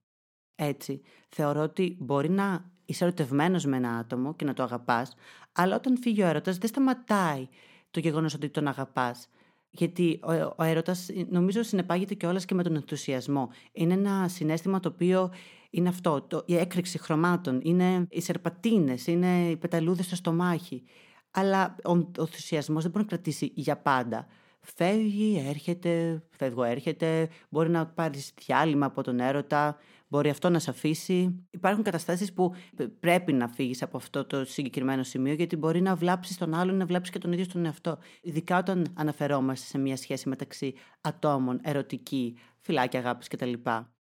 Έτσι, 0.54 1.00
θεωρώ 1.28 1.60
ότι 1.60 1.96
μπορεί 2.00 2.30
να 2.30 2.70
είσαι 2.84 3.04
ερωτευμένος 3.04 3.64
με 3.64 3.76
ένα 3.76 3.90
άτομο 3.96 4.34
και 4.34 4.44
να 4.44 4.52
το 4.52 4.62
αγαπάς, 4.62 5.14
αλλά 5.52 5.76
όταν 5.76 5.98
φύγει 5.98 6.22
ο 6.22 6.26
έρωτας, 6.26 6.58
δεν 6.58 6.68
σταματάει 6.68 7.48
το 7.90 8.00
γεγονός 8.00 8.34
ότι 8.34 8.48
τον 8.48 8.68
αγαπάς. 8.68 9.28
Γιατί 9.70 10.20
ο, 10.22 10.32
ο 10.56 10.62
έρωτας 10.62 11.08
νομίζω 11.28 11.62
συνεπάγεται 11.62 12.14
κιόλας 12.14 12.44
και 12.44 12.54
με 12.54 12.62
τον 12.62 12.74
ενθουσιασμό. 12.74 13.48
Είναι 13.72 13.92
ένα 13.94 14.28
συνέστημα 14.28 14.80
το 14.80 14.88
οποίο 14.88 15.30
είναι 15.70 15.88
αυτό, 15.88 16.22
το, 16.22 16.42
η 16.46 16.56
έκρηξη 16.56 16.98
χρωμάτων, 16.98 17.60
είναι 17.62 18.06
οι 18.10 18.20
σερπατίνες, 18.20 19.06
είναι 19.06 19.48
οι 19.48 19.56
πεταλούδες 19.56 20.06
στο 20.06 20.16
στομάχι. 20.16 20.82
Αλλά 21.30 21.76
ο, 21.84 21.90
ο 21.92 22.10
ενθουσιασμός 22.18 22.82
δεν 22.82 22.90
μπορεί 22.90 23.04
να 23.04 23.10
κρατήσει 23.10 23.52
για 23.55 23.76
πάντα. 23.76 24.26
Φεύγει, 24.60 25.44
έρχεται, 25.48 26.22
φεύγω, 26.31 26.62
έρχεται, 26.62 27.29
μπορεί 27.48 27.70
να 27.70 27.86
πάρεις 27.86 28.32
διάλειμμα 28.44 28.86
από 28.86 29.02
τον 29.02 29.20
έρωτα, 29.20 29.76
Μπορεί 30.14 30.30
αυτό 30.30 30.48
να 30.50 30.58
σε 30.58 30.70
αφήσει. 30.70 31.46
Υπάρχουν 31.50 31.84
καταστάσεις 31.84 32.32
που 32.32 32.54
πρέπει 33.00 33.32
να 33.32 33.48
φύγεις 33.48 33.82
από 33.82 33.96
αυτό 33.96 34.24
το 34.24 34.44
συγκεκριμένο 34.44 35.02
σημείο, 35.02 35.32
γιατί 35.32 35.56
μπορεί 35.56 35.80
να 35.80 35.94
βλάψεις 35.94 36.36
τον 36.36 36.54
άλλον, 36.54 36.76
να 36.76 36.86
βλάψεις 36.86 37.12
και 37.12 37.18
τον 37.18 37.32
ίδιο 37.32 37.46
τον 37.46 37.64
εαυτό. 37.64 37.98
Ειδικά 38.22 38.58
όταν 38.58 38.86
αναφερόμαστε 38.94 39.66
σε 39.66 39.78
μια 39.78 39.96
σχέση 39.96 40.28
μεταξύ 40.28 40.74
ατόμων, 41.00 41.60
ερωτική, 41.62 42.36
φυλάκια 42.60 43.00
αγάπης 43.00 43.28
κτλ. 43.28 43.52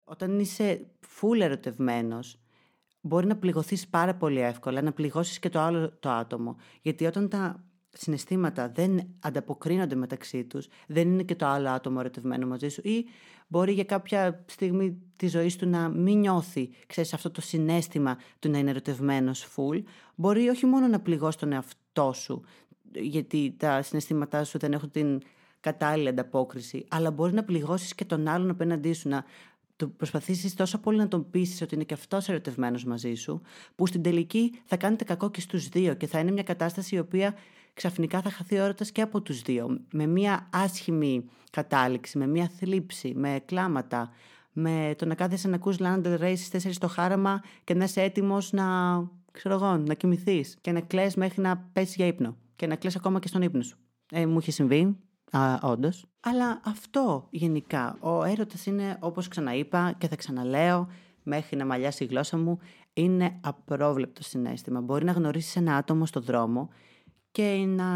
Όταν 0.05 0.39
είσαι 0.39 0.87
φουλ 1.01 1.41
ερωτευμένος, 1.41 2.41
μπορεί 3.01 3.27
να 3.27 3.37
πληγωθείς 3.37 3.89
πάρα 3.89 4.15
πολύ 4.15 4.41
εύκολα, 4.41 4.83
να 4.83 4.93
πληγώσεις 4.93 5.39
και 5.39 5.49
το 5.49 5.61
άλλο 5.61 5.99
το 5.99 6.11
άτομο. 6.11 6.57
Γιατί 6.83 7.07
όταν 7.07 7.29
τα 7.29 7.66
συναισθήματα 7.99 8.69
δεν 8.69 9.07
ανταποκρίνονται 9.21 9.95
μεταξύ 9.95 10.45
τους, 10.45 10.69
δεν 10.87 11.09
είναι 11.09 11.23
και 11.23 11.35
το 11.35 11.47
άλλο 11.47 11.69
άτομο 11.69 11.97
ερωτευμένο 12.01 12.47
μαζί 12.47 12.69
σου 12.69 12.81
ή 12.85 13.05
μπορεί 13.49 13.73
για 13.73 13.85
κάποια 13.85 14.45
στιγμή 14.47 14.99
της 15.17 15.31
ζωής 15.31 15.57
του 15.57 15.69
να 15.69 15.89
μην 15.89 16.19
νιώθει, 16.19 16.71
ξέρεις, 16.87 17.15
αυτό 17.15 17.31
το 17.31 17.41
συνέστημα 17.41 18.19
του 18.39 18.51
να 18.51 18.59
είναι 18.59 18.71
ερωτευμένος 18.71 19.47
full, 19.57 19.83
μπορεί 20.15 20.49
όχι 20.49 20.67
μόνο 20.67 20.87
να 20.87 21.01
πληγώσει 21.01 21.39
τον 21.39 21.53
εαυτό 21.53 22.13
σου, 22.13 22.43
γιατί 22.93 23.55
τα 23.59 23.83
συναισθήματά 23.83 24.45
σου 24.45 24.59
δεν 24.59 24.73
έχουν 24.73 24.91
την 24.91 25.21
κατάλληλη 25.61 26.09
ανταπόκριση, 26.09 26.87
αλλά 26.89 27.11
μπορεί 27.11 27.33
να 27.33 27.45
πληγώσεις 27.45 27.95
και 27.95 28.05
τον 28.05 28.29
άλλον 28.29 28.51
απέναντί 28.51 28.93
σου, 28.93 29.09
να 29.09 29.25
το 29.77 29.89
προσπαθήσεις 29.89 30.55
τόσο 30.55 30.79
πολύ 30.79 30.99
να 30.99 31.09
τον 31.09 31.31
πείσει 31.31 31.63
ότι 31.63 31.75
είναι 31.75 31.85
και 31.85 31.95
αυτός 31.95 32.29
ερωτευμένος 32.29 32.85
μαζί 32.85 33.15
σου, 33.15 33.41
που 33.75 33.87
στην 33.87 34.03
τελική 34.03 34.61
θα 34.65 34.77
κάνετε 34.77 35.05
κακό 35.05 35.31
και 35.31 35.41
στους 35.41 35.69
δύο 35.69 35.95
και 35.95 36.07
θα 36.07 36.19
είναι 36.19 36.31
μια 36.31 36.43
κατάσταση 36.43 36.95
η 36.95 36.99
οποία 36.99 37.35
ξαφνικά 37.77 38.21
θα 38.21 38.31
χαθεί 38.31 38.59
ο 38.59 38.63
έρωτας 38.63 38.93
και 38.93 39.03
από 39.03 39.21
τους 39.23 39.43
δύο. 39.43 39.81
Με 39.93 40.07
μια 40.07 40.49
άσχημη 40.53 41.25
κατάληξη, 41.51 42.19
με 42.19 42.27
μια 42.27 42.51
θλίψη, 42.59 43.13
με 43.17 43.43
κλάματα, 43.45 44.11
με 44.53 44.95
το 44.99 45.07
να 45.07 45.15
κάθεσαι 45.15 45.49
να 45.49 45.55
ακούς 45.55 45.77
Lana 45.79 46.03
Del 46.03 46.19
Rey 46.21 46.33
στις 46.37 46.67
4 46.67 46.71
στο 46.73 46.89
χάραμα 46.89 47.43
και 47.65 47.75
να 47.75 47.85
είσαι 47.85 48.03
έτοιμος 48.03 48.53
να, 48.53 48.65
ξέρω 49.33 49.55
εγώ, 49.55 49.77
να 49.77 49.95
κοιμηθείς 49.95 50.57
και 50.61 50.73
να 50.73 50.81
κλαις 50.81 51.15
μέχρι 51.17 51.43
να 51.43 51.69
πέσεις 51.73 51.95
για 51.95 52.07
ύπνο 52.07 52.37
και 52.57 52.67
να 52.67 52.77
κλαις 52.77 52.97
ακόμα 52.97 53.19
και 53.19 53.29
στον 53.29 53.43
ύπνο 53.43 53.63
σου. 53.63 53.77
Ε, 54.13 54.27
μου 54.27 54.39
είχε 54.39 54.51
συμβεί, 54.51 54.97
όντως. 55.63 56.07
Αλλά 56.21 56.61
αυτό 56.65 57.27
γενικά. 57.31 57.97
Ο 58.01 58.25
έρωτας 58.25 58.67
είναι, 58.67 58.97
όπως 59.01 59.29
ξαναείπα 59.29 59.95
και 59.99 60.09
θα 60.09 60.17
ξαναλέω, 60.17 60.89
μέχρι 61.23 61.57
να 61.57 61.67
μαλλιάσει 61.67 62.05
η 62.05 62.07
γλώσσα 62.07 62.37
μου, 62.37 62.59
Είναι 62.93 63.39
απρόβλεπτο 63.41 64.23
συνέστημα. 64.23 64.81
Μπορεί 64.81 65.05
να 65.05 65.13
γνωρίσεις 65.13 65.57
ένα 65.57 65.77
άτομο 65.77 66.07
στο 66.07 66.21
δρόμο 66.21 66.69
και 67.37 67.65
να 67.67 67.87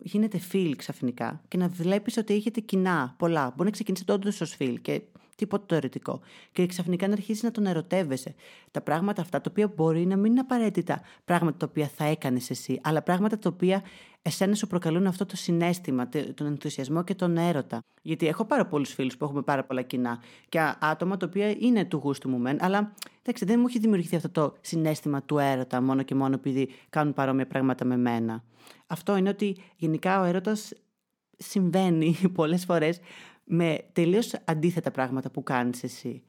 γίνετε 0.00 0.38
φίλοι 0.38 0.76
ξαφνικά 0.76 1.40
και 1.48 1.56
να 1.56 1.68
βλέπεις 1.68 2.16
ότι 2.16 2.34
έχετε 2.34 2.60
κοινά 2.60 3.14
πολλά. 3.18 3.50
Μπορεί 3.50 3.64
να 3.64 3.70
ξεκινήσετε 3.70 4.12
όντως 4.12 4.40
ως 4.40 4.54
φίλοι 4.54 4.80
και 4.80 5.02
τίποτα 5.36 5.64
το 5.66 5.74
ερωτικό. 5.74 6.20
Και 6.52 6.66
ξαφνικά 6.66 7.06
να 7.06 7.12
αρχίσεις 7.12 7.42
να 7.42 7.50
τον 7.50 7.66
ερωτεύεσαι. 7.66 8.34
Τα 8.70 8.80
πράγματα 8.80 9.22
αυτά, 9.22 9.40
τα 9.40 9.50
οποία 9.50 9.72
μπορεί 9.76 10.06
να 10.06 10.16
μην 10.16 10.30
είναι 10.30 10.40
απαραίτητα 10.40 11.00
πράγματα 11.24 11.56
τα 11.56 11.66
οποία 11.70 11.90
θα 11.96 12.04
έκανες 12.04 12.50
εσύ, 12.50 12.80
αλλά 12.82 13.02
πράγματα 13.02 13.38
τα 13.38 13.50
οποία 13.54 13.82
εσένα 14.28 14.54
σου 14.54 14.66
προκαλούν 14.66 15.06
αυτό 15.06 15.26
το 15.26 15.36
συνέστημα, 15.36 16.08
τον 16.08 16.46
ενθουσιασμό 16.46 17.04
και 17.04 17.14
τον 17.14 17.36
έρωτα. 17.36 17.80
Γιατί 18.02 18.26
έχω 18.26 18.44
πάρα 18.44 18.66
πολλούς 18.66 18.92
φίλους 18.92 19.16
που 19.16 19.24
έχουμε 19.24 19.42
πάρα 19.42 19.64
πολλά 19.64 19.82
κοινά 19.82 20.22
και 20.48 20.58
άτομα 20.78 21.16
τα 21.16 21.26
οποία 21.26 21.50
είναι 21.58 21.84
του 21.84 21.96
γούστου 21.96 22.28
μου 22.28 22.38
μεν, 22.38 22.56
αλλά 22.60 22.92
εντάξει, 23.22 23.44
δεν 23.44 23.60
μου 23.60 23.66
έχει 23.68 23.78
δημιουργηθεί 23.78 24.16
αυτό 24.16 24.28
το 24.28 24.56
συνέστημα 24.60 25.22
του 25.22 25.38
έρωτα 25.38 25.80
μόνο 25.80 26.02
και 26.02 26.14
μόνο 26.14 26.34
επειδή 26.34 26.68
κάνουν 26.88 27.12
παρόμοια 27.12 27.46
πράγματα 27.46 27.84
με 27.84 27.96
μένα. 27.96 28.44
Αυτό 28.86 29.16
είναι 29.16 29.28
ότι 29.28 29.56
γενικά 29.76 30.20
ο 30.20 30.24
έρωτας 30.24 30.72
συμβαίνει 31.36 32.16
πολλές 32.34 32.64
φορές 32.64 33.00
με 33.44 33.78
τελείως 33.92 34.34
αντίθετα 34.44 34.90
πράγματα 34.90 35.30
που 35.30 35.42
κάνεις 35.42 35.82
εσύ. 35.82 36.22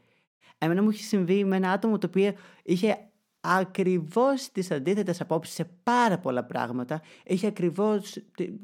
Εμένα 0.58 0.82
μου 0.82 0.90
έχει 0.90 1.04
συμβεί 1.04 1.46
με 1.46 1.56
ένα 1.56 1.72
άτομο 1.72 1.98
το 1.98 2.08
οποίο 2.08 2.34
είχε 2.64 3.09
ακριβώς 3.42 4.52
τις 4.52 4.72
αντίθετες 4.72 5.22
απόψεις 5.22 5.56
σε 5.56 5.70
πάρα 5.84 6.18
πολλά 6.20 6.44
πράγματα. 6.44 7.02
Είχε 7.26 7.48
ακριβώς 7.48 8.18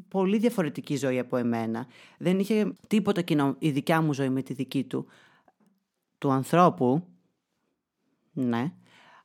πολύ 0.08 0.38
διαφορετική 0.38 0.96
ζωή 0.96 1.20
από 1.20 1.38
εμένα. 1.38 1.88
Δεν 2.18 2.40
είχε 2.40 2.74
τίποτα 2.88 3.22
κοινό 3.22 3.56
η 3.60 3.70
δικιά 3.70 4.02
μου 4.02 4.14
ζωή 4.14 4.30
με 4.30 4.42
τη 4.42 4.54
δική 4.54 4.84
του. 4.84 5.06
Του 6.18 6.32
ανθρώπου, 6.32 7.08
ναι, 8.34 8.74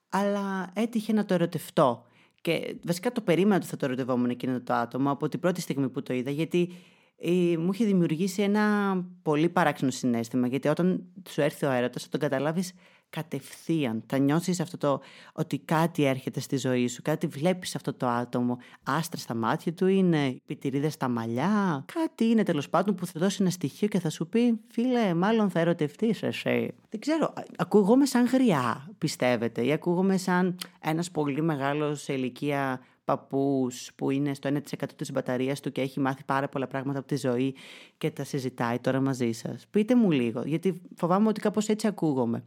αλλά 0.08 0.70
έτυχε 0.74 1.12
να 1.12 1.24
το 1.24 1.34
ερωτευτώ. 1.34 2.04
Και 2.40 2.76
βασικά 2.84 3.12
το 3.12 3.20
περίμενα 3.20 3.56
ότι 3.56 3.66
θα 3.66 3.76
το 3.76 3.84
ερωτευόμουν 3.84 4.30
εκείνο 4.30 4.60
το 4.60 4.72
άτομο 4.72 5.10
από 5.10 5.28
την 5.28 5.40
πρώτη 5.40 5.60
στιγμή 5.60 5.88
που 5.88 6.02
το 6.02 6.14
είδα, 6.14 6.30
γιατί 6.30 6.72
ε, 7.16 7.56
μου 7.58 7.72
είχε 7.72 7.84
δημιουργήσει 7.84 8.42
ένα 8.42 8.94
πολύ 9.22 9.48
παράξενο 9.48 9.90
συνέστημα. 9.90 10.46
Γιατί 10.46 10.68
όταν 10.68 11.04
σου 11.28 11.40
έρθει 11.40 11.66
ο 11.66 11.70
έρωτας, 11.70 12.02
θα 12.02 12.08
τον 12.08 12.20
καταλάβεις 12.20 12.72
κατευθείαν. 13.10 14.02
Θα 14.06 14.18
νιώσεις 14.18 14.60
αυτό 14.60 14.76
το 14.76 15.00
ότι 15.32 15.58
κάτι 15.58 16.04
έρχεται 16.04 16.40
στη 16.40 16.56
ζωή 16.56 16.88
σου, 16.88 17.02
κάτι 17.02 17.26
βλέπεις 17.26 17.74
αυτό 17.74 17.94
το 17.94 18.06
άτομο. 18.06 18.58
Άστρα 18.82 19.20
στα 19.20 19.34
μάτια 19.34 19.72
του 19.72 19.86
είναι, 19.86 20.40
πιτηρίδε 20.46 20.88
στα 20.88 21.08
μαλλιά. 21.08 21.84
Κάτι 21.92 22.24
είναι 22.24 22.42
τέλος 22.42 22.68
πάντων 22.68 22.94
που 22.94 23.06
θα 23.06 23.12
δώσει 23.20 23.38
ένα 23.40 23.50
στοιχείο 23.50 23.88
και 23.88 24.00
θα 24.00 24.10
σου 24.10 24.26
πει, 24.26 24.60
φίλε, 24.68 25.14
μάλλον 25.14 25.50
θα 25.50 25.60
ερωτευτείς 25.60 26.22
εσύ. 26.22 26.74
Δεν 26.90 27.00
ξέρω, 27.00 27.32
ακούγομαι 27.56 28.06
σαν 28.06 28.24
γριά, 28.24 28.90
πιστεύετε, 28.98 29.64
ή 29.64 29.72
ακούγομαι 29.72 30.16
σαν 30.16 30.56
ένας 30.80 31.10
πολύ 31.10 31.42
μεγάλος 31.42 32.02
σε 32.02 32.12
ηλικία 32.12 32.80
παππούς 33.10 33.90
που 33.94 34.10
είναι 34.10 34.34
στο 34.34 34.50
1% 34.52 34.84
της 34.96 35.12
μπαταρίας 35.12 35.60
του 35.60 35.72
και 35.72 35.80
έχει 35.80 36.00
μάθει 36.00 36.24
πάρα 36.24 36.48
πολλά 36.48 36.66
πράγματα 36.66 36.98
από 36.98 37.08
τη 37.08 37.16
ζωή 37.16 37.54
και 37.98 38.10
τα 38.10 38.24
συζητάει 38.24 38.78
τώρα 38.78 39.00
μαζί 39.00 39.32
σας. 39.32 39.66
Πείτε 39.70 39.94
μου 39.94 40.10
λίγο, 40.10 40.42
γιατί 40.44 40.80
φοβάμαι 40.96 41.28
ότι 41.28 41.40
κάπως 41.40 41.68
έτσι 41.68 41.86
ακούγομαι. 41.86 42.42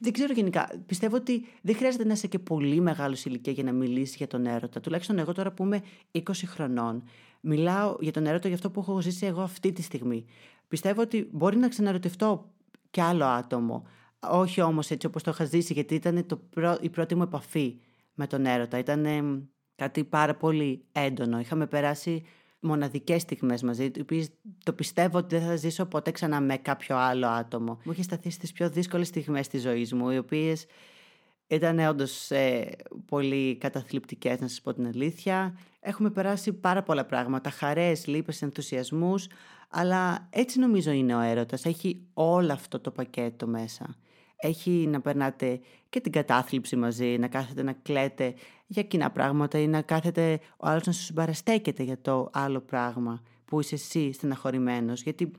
Δεν 0.00 0.12
ξέρω 0.12 0.32
γενικά. 0.32 0.82
Πιστεύω 0.86 1.16
ότι 1.16 1.46
δεν 1.62 1.76
χρειάζεται 1.76 2.04
να 2.04 2.12
είσαι 2.12 2.26
και 2.26 2.38
πολύ 2.38 2.80
μεγάλος 2.80 3.24
ηλικία 3.24 3.52
για 3.52 3.62
να 3.62 3.72
μιλήσεις 3.72 4.16
για 4.16 4.26
τον 4.26 4.46
έρωτα. 4.46 4.80
Τουλάχιστον 4.80 5.18
εγώ 5.18 5.32
τώρα 5.32 5.52
που 5.52 5.64
είμαι 5.64 5.82
20 6.12 6.20
χρονών, 6.46 7.02
μιλάω 7.40 7.96
για 8.00 8.12
τον 8.12 8.26
έρωτα 8.26 8.46
για 8.46 8.56
αυτό 8.56 8.70
που 8.70 8.80
έχω 8.80 9.00
ζήσει 9.00 9.26
εγώ 9.26 9.40
αυτή 9.40 9.72
τη 9.72 9.82
στιγμή. 9.82 10.24
Πιστεύω 10.68 11.00
ότι 11.00 11.28
μπορεί 11.32 11.56
να 11.56 11.68
ξαναρωτηθώ 11.68 12.50
κι 12.90 13.00
άλλο 13.00 13.24
άτομο. 13.24 13.86
Όχι 14.30 14.60
όμως 14.60 14.90
έτσι 14.90 15.06
όπως 15.06 15.22
το 15.22 15.30
είχα 15.30 15.44
ζήσει, 15.44 15.72
γιατί 15.72 15.94
ήταν 15.94 16.26
το 16.26 16.40
η 16.80 16.88
πρώτη 16.88 17.14
μου 17.14 17.22
επαφή 17.22 17.78
με 18.14 18.26
τον 18.26 18.46
έρωτα. 18.46 18.78
Ήταν 18.78 19.06
κάτι 19.76 20.04
πάρα 20.04 20.34
πολύ 20.34 20.84
έντονο. 20.92 21.40
Είχαμε 21.40 21.66
περάσει 21.66 22.24
μοναδικές 22.60 23.22
στιγμές 23.22 23.62
μαζί, 23.62 23.84
οι 23.84 24.00
οποίες 24.00 24.28
το 24.64 24.72
πιστεύω 24.72 25.18
ότι 25.18 25.38
δεν 25.38 25.46
θα 25.46 25.56
ζήσω 25.56 25.86
ποτέ 25.86 26.10
ξανά 26.10 26.40
με 26.40 26.56
κάποιο 26.56 26.96
άλλο 26.96 27.26
άτομο. 27.26 27.78
Μου 27.84 27.92
είχε 27.92 28.02
σταθεί 28.02 28.30
στις 28.30 28.52
πιο 28.52 28.70
δύσκολες 28.70 29.06
στιγμές 29.06 29.48
της 29.48 29.62
ζωής 29.62 29.92
μου, 29.92 30.10
οι 30.10 30.18
οποίες 30.18 30.66
ήταν 31.46 31.78
όντως 31.78 32.30
ε, 32.30 32.76
πολύ 33.06 33.56
καταθλιπτικές, 33.56 34.40
να 34.40 34.48
σας 34.48 34.60
πω 34.60 34.74
την 34.74 34.86
αλήθεια. 34.86 35.58
Έχουμε 35.80 36.10
περάσει 36.10 36.52
πάρα 36.52 36.82
πολλά 36.82 37.04
πράγματα, 37.04 37.50
χαρές, 37.50 38.06
λύπες, 38.06 38.42
ενθουσιασμούς, 38.42 39.26
αλλά 39.68 40.28
έτσι 40.30 40.58
νομίζω 40.58 40.90
είναι 40.90 41.14
ο 41.14 41.20
έρωτας. 41.20 41.64
Έχει 41.64 42.06
όλο 42.12 42.52
αυτό 42.52 42.80
το 42.80 42.90
πακέτο 42.90 43.46
μέσα 43.46 43.96
έχει 44.46 44.70
να 44.70 45.00
περνάτε 45.00 45.60
και 45.88 46.00
την 46.00 46.12
κατάθλιψη 46.12 46.76
μαζί, 46.76 47.18
να 47.18 47.28
κάθετε 47.28 47.62
να 47.62 47.72
κλαίτε 47.72 48.34
για 48.66 48.82
κοινά 48.82 49.10
πράγματα 49.10 49.58
ή 49.58 49.66
να 49.66 49.82
κάθετε 49.82 50.40
ο 50.56 50.68
άλλος 50.68 50.86
να 50.86 50.92
σου 50.92 51.02
συμπαραστέκεται 51.02 51.82
για 51.82 52.00
το 52.00 52.30
άλλο 52.32 52.60
πράγμα 52.60 53.22
που 53.44 53.60
είσαι 53.60 53.74
εσύ 53.74 54.12
στεναχωρημένος, 54.12 55.02
γιατί 55.02 55.30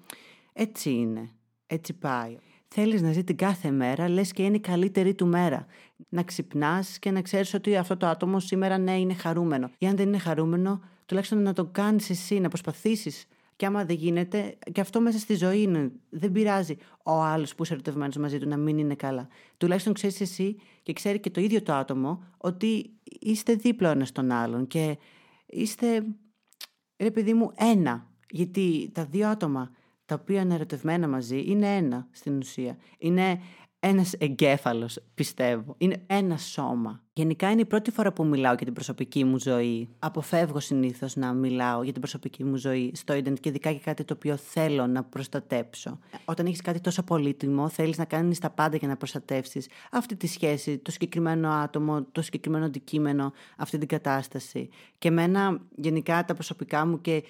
έτσι 0.54 0.90
είναι, 0.90 1.30
έτσι 1.68 1.94
πάει. 1.94 2.38
Θέλεις 2.68 3.02
να 3.02 3.12
ζει 3.12 3.24
την 3.24 3.36
κάθε 3.36 3.72
μέρα, 3.72 4.10
λες 4.10 4.32
και 4.32 4.44
είναι 4.44 4.56
η 4.56 4.60
καλύτερη 4.60 5.16
του 5.16 5.28
μέρα. 5.28 5.66
Να 6.10 6.24
ξυπνάς 6.24 7.00
και 7.00 7.12
να 7.12 7.22
ξέρεις 7.22 7.54
ότι 7.54 7.76
αυτό 7.76 7.98
το 7.98 8.08
άτομο 8.08 8.40
σήμερα 8.40 8.78
ναι 8.78 9.00
είναι 9.00 9.14
χαρούμενο. 9.14 9.70
Ή 9.78 9.88
αν 9.88 9.96
δεν 9.96 10.08
είναι 10.08 10.18
χαρούμενο, 10.18 10.82
τουλάχιστον 11.06 11.42
να 11.42 11.54
το 11.54 11.66
κάνεις 11.66 12.10
εσύ, 12.10 12.40
να 12.40 12.48
προσπαθήσεις 12.48 13.26
και 13.56 13.66
άμα 13.66 13.86
δεν 13.86 13.96
γίνεται, 13.96 14.58
και 14.72 14.82
αυτό 14.82 15.02
μέσα 15.02 15.20
στη 15.20 15.36
ζωή 15.36 15.62
είναι. 15.62 15.92
Δεν 16.10 16.32
πειράζει 16.32 16.78
ο 17.04 17.12
άλλος 17.12 17.56
που 17.56 17.64
είσαι 17.64 17.74
ερωτευμένος 17.74 18.16
μαζί 18.16 18.40
του 18.40 18.48
να 18.48 18.58
μην 18.58 18.78
είναι 18.78 18.96
καλά. 18.96 19.28
Τουλάχιστον 19.58 19.94
ξέρεις 19.94 20.22
εσύ 20.22 20.56
και 20.84 20.94
ξέρει 20.94 21.20
και 21.20 21.30
το 21.30 21.42
ίδιο 21.42 21.62
το 21.62 21.74
άτομο 21.74 22.24
ότι 22.38 23.00
είστε 23.04 23.54
δίπλα 23.54 23.92
ένας 23.92 24.08
στον 24.08 24.32
άλλον 24.32 24.68
και 24.68 24.98
είστε, 25.46 26.06
ρε 26.98 27.12
παιδί 27.12 27.34
μου, 27.34 27.52
ένα. 27.56 28.10
Γιατί 28.30 28.92
τα 28.94 29.06
δύο 29.06 29.28
άτομα 29.28 29.72
τα 30.06 30.16
οποία 30.22 30.42
είναι 30.42 30.54
ερωτευμένα 30.54 31.08
μαζί 31.08 31.44
είναι 31.46 31.76
ένα 31.76 32.08
στην 32.12 32.38
ουσία. 32.38 32.78
Είναι 32.98 33.42
ένας 33.80 34.14
εγκέφαλος, 34.14 35.00
πιστεύω. 35.14 35.76
Είναι 35.78 36.04
ένα 36.08 36.38
σώμα. 36.38 37.04
Γενικά 37.14 37.52
είναι 37.52 37.62
η 37.62 37.66
πρώτη 37.66 37.92
φορά 37.92 38.14
που 38.14 38.26
μιλάω 38.26 38.54
για 38.54 38.66
την 38.66 38.74
προσωπική 38.74 39.24
μου 39.24 39.40
ζωή. 39.40 39.90
Αποφεύγω 40.00 40.60
συνήθως 40.60 41.16
να 41.16 41.34
μιλάω 41.34 41.84
για 41.84 41.92
την 41.92 42.02
προσωπική 42.02 42.44
μου 42.44 42.56
ζωή 42.56 42.92
στο 42.96 43.14
ίντερνετ 43.14 43.40
και 43.42 43.50
ειδικά 43.50 43.70
για 43.70 43.80
κάτι 43.80 44.04
το 44.04 44.14
οποίο 44.14 44.36
θέλω 44.36 44.88
να 44.88 45.04
προστατέψω. 45.04 46.00
Όταν 46.26 46.46
έχεις 46.46 46.62
κάτι 46.62 46.80
τόσο 46.80 47.04
πολύτιμο, 47.04 47.70
θέλεις 47.70 47.98
να 47.98 48.06
κάνεις 48.06 48.40
τα 48.40 48.50
πάντα 48.50 48.78
για 48.78 48.88
να 48.88 48.98
προστατεύσεις 48.98 49.68
αυτή 49.92 50.16
τη 50.16 50.28
σχέση, 50.28 50.78
το 50.78 50.92
συγκεκριμένο 50.92 51.50
άτομο, 51.50 52.04
το 52.12 52.22
συγκεκριμένο 52.22 52.66
αντικείμενο, 52.66 53.34
αυτή 53.58 53.78
την 53.78 53.88
κατάσταση. 53.88 54.70
Και 54.98 55.08
εμένα 55.08 55.62
γενικά 55.76 56.26
τα 56.26 56.34
προσωπικά 56.34 56.86
μου 56.86 57.02
και 57.02 57.24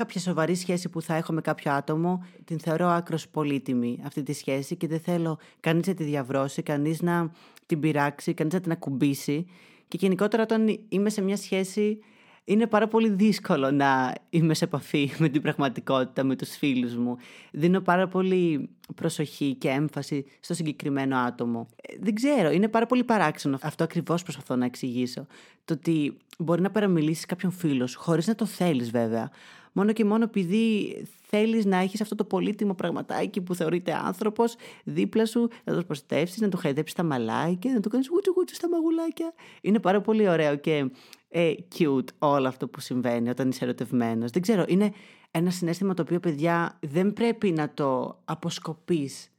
κάποια 0.00 0.20
σοβαρή 0.20 0.54
σχέση 0.54 0.88
που 0.88 1.02
θα 1.02 1.14
έχω 1.14 1.32
με 1.32 1.40
κάποιο 1.40 1.72
άτομο, 1.72 2.24
την 2.44 2.58
θεωρώ 2.58 2.86
άκρος 2.86 3.28
πολύτιμη 3.28 3.98
αυτή 4.04 4.22
τη 4.22 4.32
σχέση 4.32 4.76
και 4.76 4.86
δεν 4.86 5.00
θέλω 5.00 5.38
κανείς 5.60 5.86
να 5.86 5.94
τη 5.94 6.04
διαβρώσει, 6.04 6.62
κανείς 6.62 7.02
να 7.02 7.30
την 7.66 7.80
πειράξει, 7.80 8.34
κανείς 8.34 8.52
να 8.52 8.60
την 8.60 8.72
ακουμπήσει. 8.72 9.46
Και 9.88 9.96
γενικότερα 10.00 10.42
όταν 10.42 10.80
είμαι 10.88 11.10
σε 11.10 11.22
μια 11.22 11.36
σχέση 11.36 11.98
είναι 12.44 12.66
πάρα 12.66 12.88
πολύ 12.88 13.08
δύσκολο 13.10 13.70
να 13.70 14.12
είμαι 14.30 14.54
σε 14.54 14.64
επαφή 14.64 15.10
με 15.22 15.28
την 15.28 15.42
πραγματικότητα, 15.42 16.24
με 16.24 16.36
τους 16.36 16.56
φίλους 16.56 16.96
μου. 16.96 17.16
Δίνω 17.52 17.80
πάρα 17.80 18.08
πολύ 18.08 18.68
προσοχή 18.94 19.54
και 19.54 19.68
έμφαση 19.68 20.24
στο 20.40 20.54
συγκεκριμένο 20.54 21.16
άτομο. 21.16 21.66
Ε, 21.76 21.96
δεν 22.00 22.14
ξέρω, 22.14 22.50
είναι 22.50 22.68
πάρα 22.68 22.86
πολύ 22.86 23.04
παράξενο. 23.04 23.58
Αυτό 23.62 23.84
ακριβώς 23.84 24.22
προσπαθώ 24.22 24.56
να 24.56 24.64
εξηγήσω. 24.64 25.26
Το 25.64 25.74
ότι 25.74 26.16
μπορεί 26.38 26.60
να 26.60 26.70
παραμιλήσεις 26.70 27.26
κάποιον 27.26 27.52
φίλος 27.52 27.90
σου, 27.90 28.00
χωρίς 28.00 28.26
να 28.26 28.34
το 28.34 28.46
θέλεις 28.46 28.90
βέβαια, 28.90 29.30
μόνο 29.72 29.92
και 29.92 30.04
μόνο 30.04 30.24
επειδή 30.24 30.96
θέλεις 31.28 31.64
να 31.64 31.76
έχεις 31.76 32.00
αυτό 32.00 32.14
το 32.14 32.24
πολύτιμο 32.24 32.74
πραγματάκι 32.74 33.40
που 33.40 33.54
θεωρείται 33.54 33.94
άνθρωπος 33.94 34.56
δίπλα 34.84 35.26
σου, 35.26 35.48
να 35.64 35.74
το 35.74 35.82
προστατεύσεις, 35.82 36.40
να 36.40 36.48
το 36.48 36.56
χαϊδέψεις 36.56 36.96
τα 36.96 37.02
μαλάκια, 37.02 37.72
να 37.72 37.80
το 37.80 37.88
κάνεις 37.88 38.08
γούτσου 38.08 38.32
γούτσου 38.36 38.54
στα 38.54 38.68
μαγουλάκια. 38.68 39.32
Είναι 39.60 39.78
πάρα 39.78 40.00
πολύ 40.00 40.28
ωραίο 40.28 40.56
και 40.56 40.90
ε, 41.28 41.52
cute 41.78 42.08
όλο 42.18 42.48
αυτό 42.48 42.68
που 42.68 42.80
συμβαίνει 42.80 43.28
όταν 43.28 43.48
είσαι 43.48 43.64
ερωτευμένος. 43.64 44.30
Δεν 44.30 44.42
ξέρω, 44.42 44.64
είναι 44.68 44.92
ένα 45.30 45.50
συνέστημα 45.50 45.94
το 45.94 46.02
οποίο, 46.02 46.20
παιδιά, 46.20 46.78
δεν 46.80 47.12
πρέπει 47.12 47.50
να 47.50 47.74
το 47.74 48.20
αποσκοπείς 48.24 49.30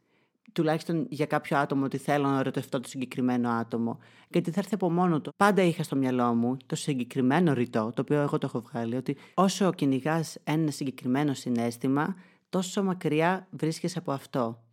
τουλάχιστον 0.54 1.06
για 1.10 1.26
κάποιο 1.26 1.58
άτομο 1.58 1.86
ότι 1.86 1.98
θέλω 1.98 2.28
να 2.28 2.40
ερωτευτώ 2.40 2.80
το 2.80 2.88
συγκεκριμένο 2.88 3.50
άτομο. 3.50 4.00
Γιατί 4.30 4.52
θα 4.52 4.60
έρθει 4.60 4.74
από 4.74 4.92
μόνο 4.92 5.22
του. 5.22 5.34
Πάντα 5.38 5.62
είχα 5.62 5.84
στο 5.84 5.96
μυαλό 5.96 6.34
μου 6.34 6.58
το 6.66 6.76
συγκεκριμένο 6.76 7.54
ρητό, 7.54 7.92
το 7.96 8.02
οποίο 8.02 8.22
εγώ 8.22 8.38
το 8.38 8.46
έχω 8.46 8.62
βγάλει, 8.72 8.96
ότι 8.96 9.18
όσο 9.34 9.74
κυνηγάς 9.74 10.38
ένα 10.44 10.72
συγκεκριμένο 10.72 11.34
συνέστημα, 11.34 12.16
τόσο 12.50 12.84
μακριά 12.84 13.48
βρίσκεσαι 13.50 13.98
από 13.98 14.12
αυτό. 14.12 14.64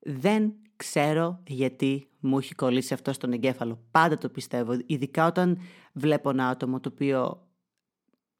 Δεν 0.00 0.52
ξέρω 0.76 1.40
γιατί 1.46 2.08
μου 2.20 2.38
έχει 2.38 2.54
κολλήσει 2.54 2.94
αυτό 2.94 3.12
στον 3.12 3.32
εγκέφαλο. 3.32 3.78
Πάντα 3.90 4.18
το 4.18 4.28
πιστεύω. 4.28 4.76
Ειδικά 4.86 5.26
όταν 5.26 5.58
βλέπω 5.92 6.30
ένα 6.30 6.48
άτομο 6.48 6.80
το 6.80 6.90
οποίο 6.92 7.47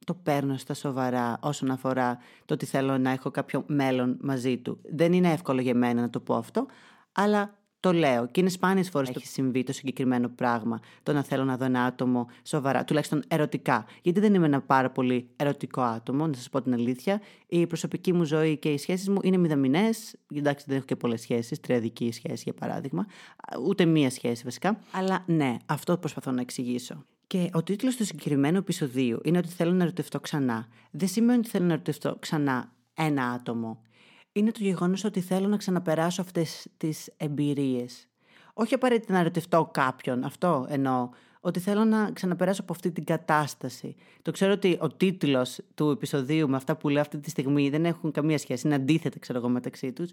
το 0.09 0.15
παίρνω 0.15 0.57
στα 0.57 0.75
σοβαρά 0.75 1.39
όσον 1.41 1.71
αφορά 1.71 2.19
το 2.45 2.55
ότι 2.55 2.67
θέλω 2.67 2.99
να 2.99 3.11
έχω 3.11 3.31
κάποιο 3.31 3.65
μέλλον 3.67 4.19
μαζί 4.21 4.59
του. 4.59 4.81
Δεν 4.93 5.13
είναι 5.13 5.33
εύκολο 5.33 5.61
για 5.61 5.75
μένα 5.75 6.01
να 6.01 6.11
το 6.11 6.21
πω 6.21 6.35
αυτό, 6.35 6.67
αλλά 7.13 7.59
το 7.81 7.91
το 7.91 7.93
λέω. 7.93 8.27
Και 8.27 8.41
είναι 8.41 8.49
σπάνιες 8.49 8.89
φορές 8.89 9.09
που 9.09 9.15
έχει 9.17 9.27
συμβεί 9.27 9.63
το 9.63 9.73
συγκεκριμένο 9.73 10.29
πράγμα. 10.29 10.81
Το 11.03 11.13
να 11.13 11.23
θέλω 11.23 11.45
να 11.45 11.57
δω 11.57 11.65
ένα 11.65 11.85
άτομο 11.85 12.27
σοβαρά, 12.43 12.85
τουλάχιστον 12.85 13.23
ερωτικά. 13.29 13.87
Γιατί 14.03 14.21
δεν 14.21 14.35
είμαι 14.35 14.47
ένα 14.47 14.61
πάρα 14.61 14.91
πολύ 14.91 15.31
ερωτικό 15.37 15.81
άτομο, 15.81 16.27
να 16.27 16.35
σας 16.35 16.49
πω 16.49 16.63
την 16.63 16.73
αλήθεια. 16.73 17.21
Η 17.47 17.67
προσωπική 17.67 18.13
μου 18.13 18.25
ζωή 18.25 18.57
και 18.57 18.73
οι 18.73 18.79
σχέσεις 18.79 19.09
μου 19.09 19.19
είναι 19.23 19.37
μηδαμινές. 19.37 20.17
Εντάξει, 20.35 20.65
δεν 20.69 20.77
έχω 20.77 20.87
και 20.87 20.97
πολλές 20.97 21.21
σχέσεις, 21.21 21.61
τριαδική 21.61 22.13
σχέση 22.13 22.43
για 22.45 22.55
παράδειγμα. 22.55 23.07
Ούτε 23.67 23.85
μία 23.85 24.11
σχέση 24.11 24.45
βασικά. 24.45 24.79
Αλλά 24.91 25.23
ναι, 25.27 25.57
αυτό 25.67 25.99
προσπαθώ 25.99 26.31
να 26.31 26.41
εξηγήσω. 26.41 27.05
Και 27.29 27.51
ο 27.53 27.63
τίτλος 27.63 27.97
του 27.97 28.05
συγκεκριμένου 28.05 28.57
επεισοδίου 28.57 29.21
είναι 29.23 29.39
ότι 29.39 29.49
θέλω 29.49 29.73
να 29.73 29.83
ερωτευτώ 29.83 30.21
ξανά. 30.21 30.67
Δεν 30.91 31.09
σημαίνει 31.09 31.39
ότι 31.39 31.49
θέλω 31.49 31.65
να 31.65 31.73
ερωτευτώ 31.73 32.17
ξανά 32.19 32.73
ένα 32.95 33.31
άτομο. 33.31 33.83
Είναι 34.33 34.51
το 34.51 34.59
γεγονός 34.63 35.05
ότι 35.05 35.21
θέλω 35.21 35.49
να 35.49 35.57
ξαναπεράσω 35.57 36.21
αυτές 36.21 36.67
τις 36.77 37.11
εμπειρίες. 37.17 38.09
Όχι 38.55 38.75
απαραίτητα 38.75 39.13
να 39.13 39.19
ερωτευτώ 39.19 39.71
κάποιον, 39.73 40.25
αυτό 40.25 40.67
εννοώ. 40.69 41.09
Ότι 41.41 41.61
θέλω 41.61 41.85
να 41.85 42.11
ξαναπεράσω 42.13 42.63
από 42.63 42.73
αυτή 42.73 42.93
την 42.93 43.05
κατάσταση. 43.05 43.95
Το 44.23 44.31
ξέρω 44.31 44.53
ότι 44.53 44.79
ο 44.81 44.89
τίτλος 44.89 45.61
του 45.75 45.91
επεισοδίου 45.91 46.49
με 46.49 46.57
αυτά 46.57 46.77
που 46.77 46.89
λέω 46.89 47.01
αυτή 47.01 47.19
τη 47.19 47.31
στιγμή 47.31 47.69
δεν 47.71 47.85
έχουν 47.85 48.11
καμία 48.11 48.39
σχέση. 48.39 48.67
Είναι 48.67 48.77
αντίθετα, 48.77 49.19
ξέρω 49.19 49.39
εγώ, 49.39 49.49
μεταξύ 49.49 49.93
τους. 49.93 50.11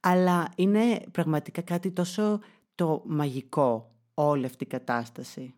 Αλλά 0.00 0.48
είναι 0.56 1.00
πραγματικά 1.10 1.62
κάτι 1.62 1.90
τόσο 1.90 2.40
το 2.74 3.02
μαγικό 3.06 3.94
όλη 4.14 4.44
αυτή 4.44 4.64
η 4.64 4.66
κατάσταση 4.66 5.54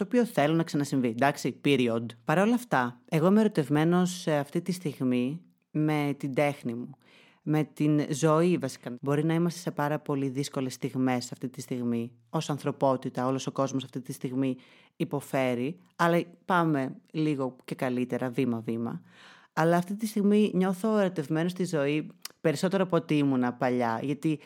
το 0.00 0.06
οποίο 0.06 0.24
θέλω 0.24 0.54
να 0.54 0.62
ξανασυμβεί. 0.62 1.08
Εντάξει, 1.08 1.60
period. 1.64 2.04
Παρ' 2.24 2.38
όλα 2.38 2.54
αυτά, 2.54 3.00
εγώ 3.08 3.26
είμαι 3.26 3.40
ερωτευμένος 3.40 4.26
αυτή 4.26 4.62
τη 4.62 4.72
στιγμή 4.72 5.40
με 5.70 6.14
την 6.18 6.34
τέχνη 6.34 6.74
μου. 6.74 6.90
Με 7.42 7.64
την 7.64 8.06
ζωή 8.10 8.56
βασικά. 8.56 8.96
Μπορεί 9.00 9.24
να 9.24 9.34
είμαστε 9.34 9.60
σε 9.60 9.70
πάρα 9.70 9.98
πολύ 9.98 10.28
δύσκολες 10.28 10.74
στιγμές 10.74 11.32
αυτή 11.32 11.48
τη 11.48 11.60
στιγμή. 11.60 12.12
Ως 12.30 12.50
ανθρωπότητα, 12.50 13.26
όλος 13.26 13.46
ο 13.46 13.52
κόσμος 13.52 13.84
αυτή 13.84 14.00
τη 14.00 14.12
στιγμή 14.12 14.56
υποφέρει. 14.96 15.78
Αλλά 15.96 16.22
πάμε 16.44 16.96
λίγο 17.10 17.56
και 17.64 17.74
καλύτερα, 17.74 18.30
βήμα-βήμα. 18.30 19.02
Αλλά 19.52 19.76
αυτή 19.76 19.96
τη 19.96 20.06
στιγμή 20.06 20.50
νιώθω 20.54 20.98
ερωτευμένος 20.98 21.50
στη 21.50 21.64
ζωή 21.64 22.10
περισσότερο 22.40 22.82
από 22.82 22.96
ό,τι 22.96 23.16
ήμουνα 23.16 23.52
παλιά. 23.52 24.00
Γιατί 24.02 24.40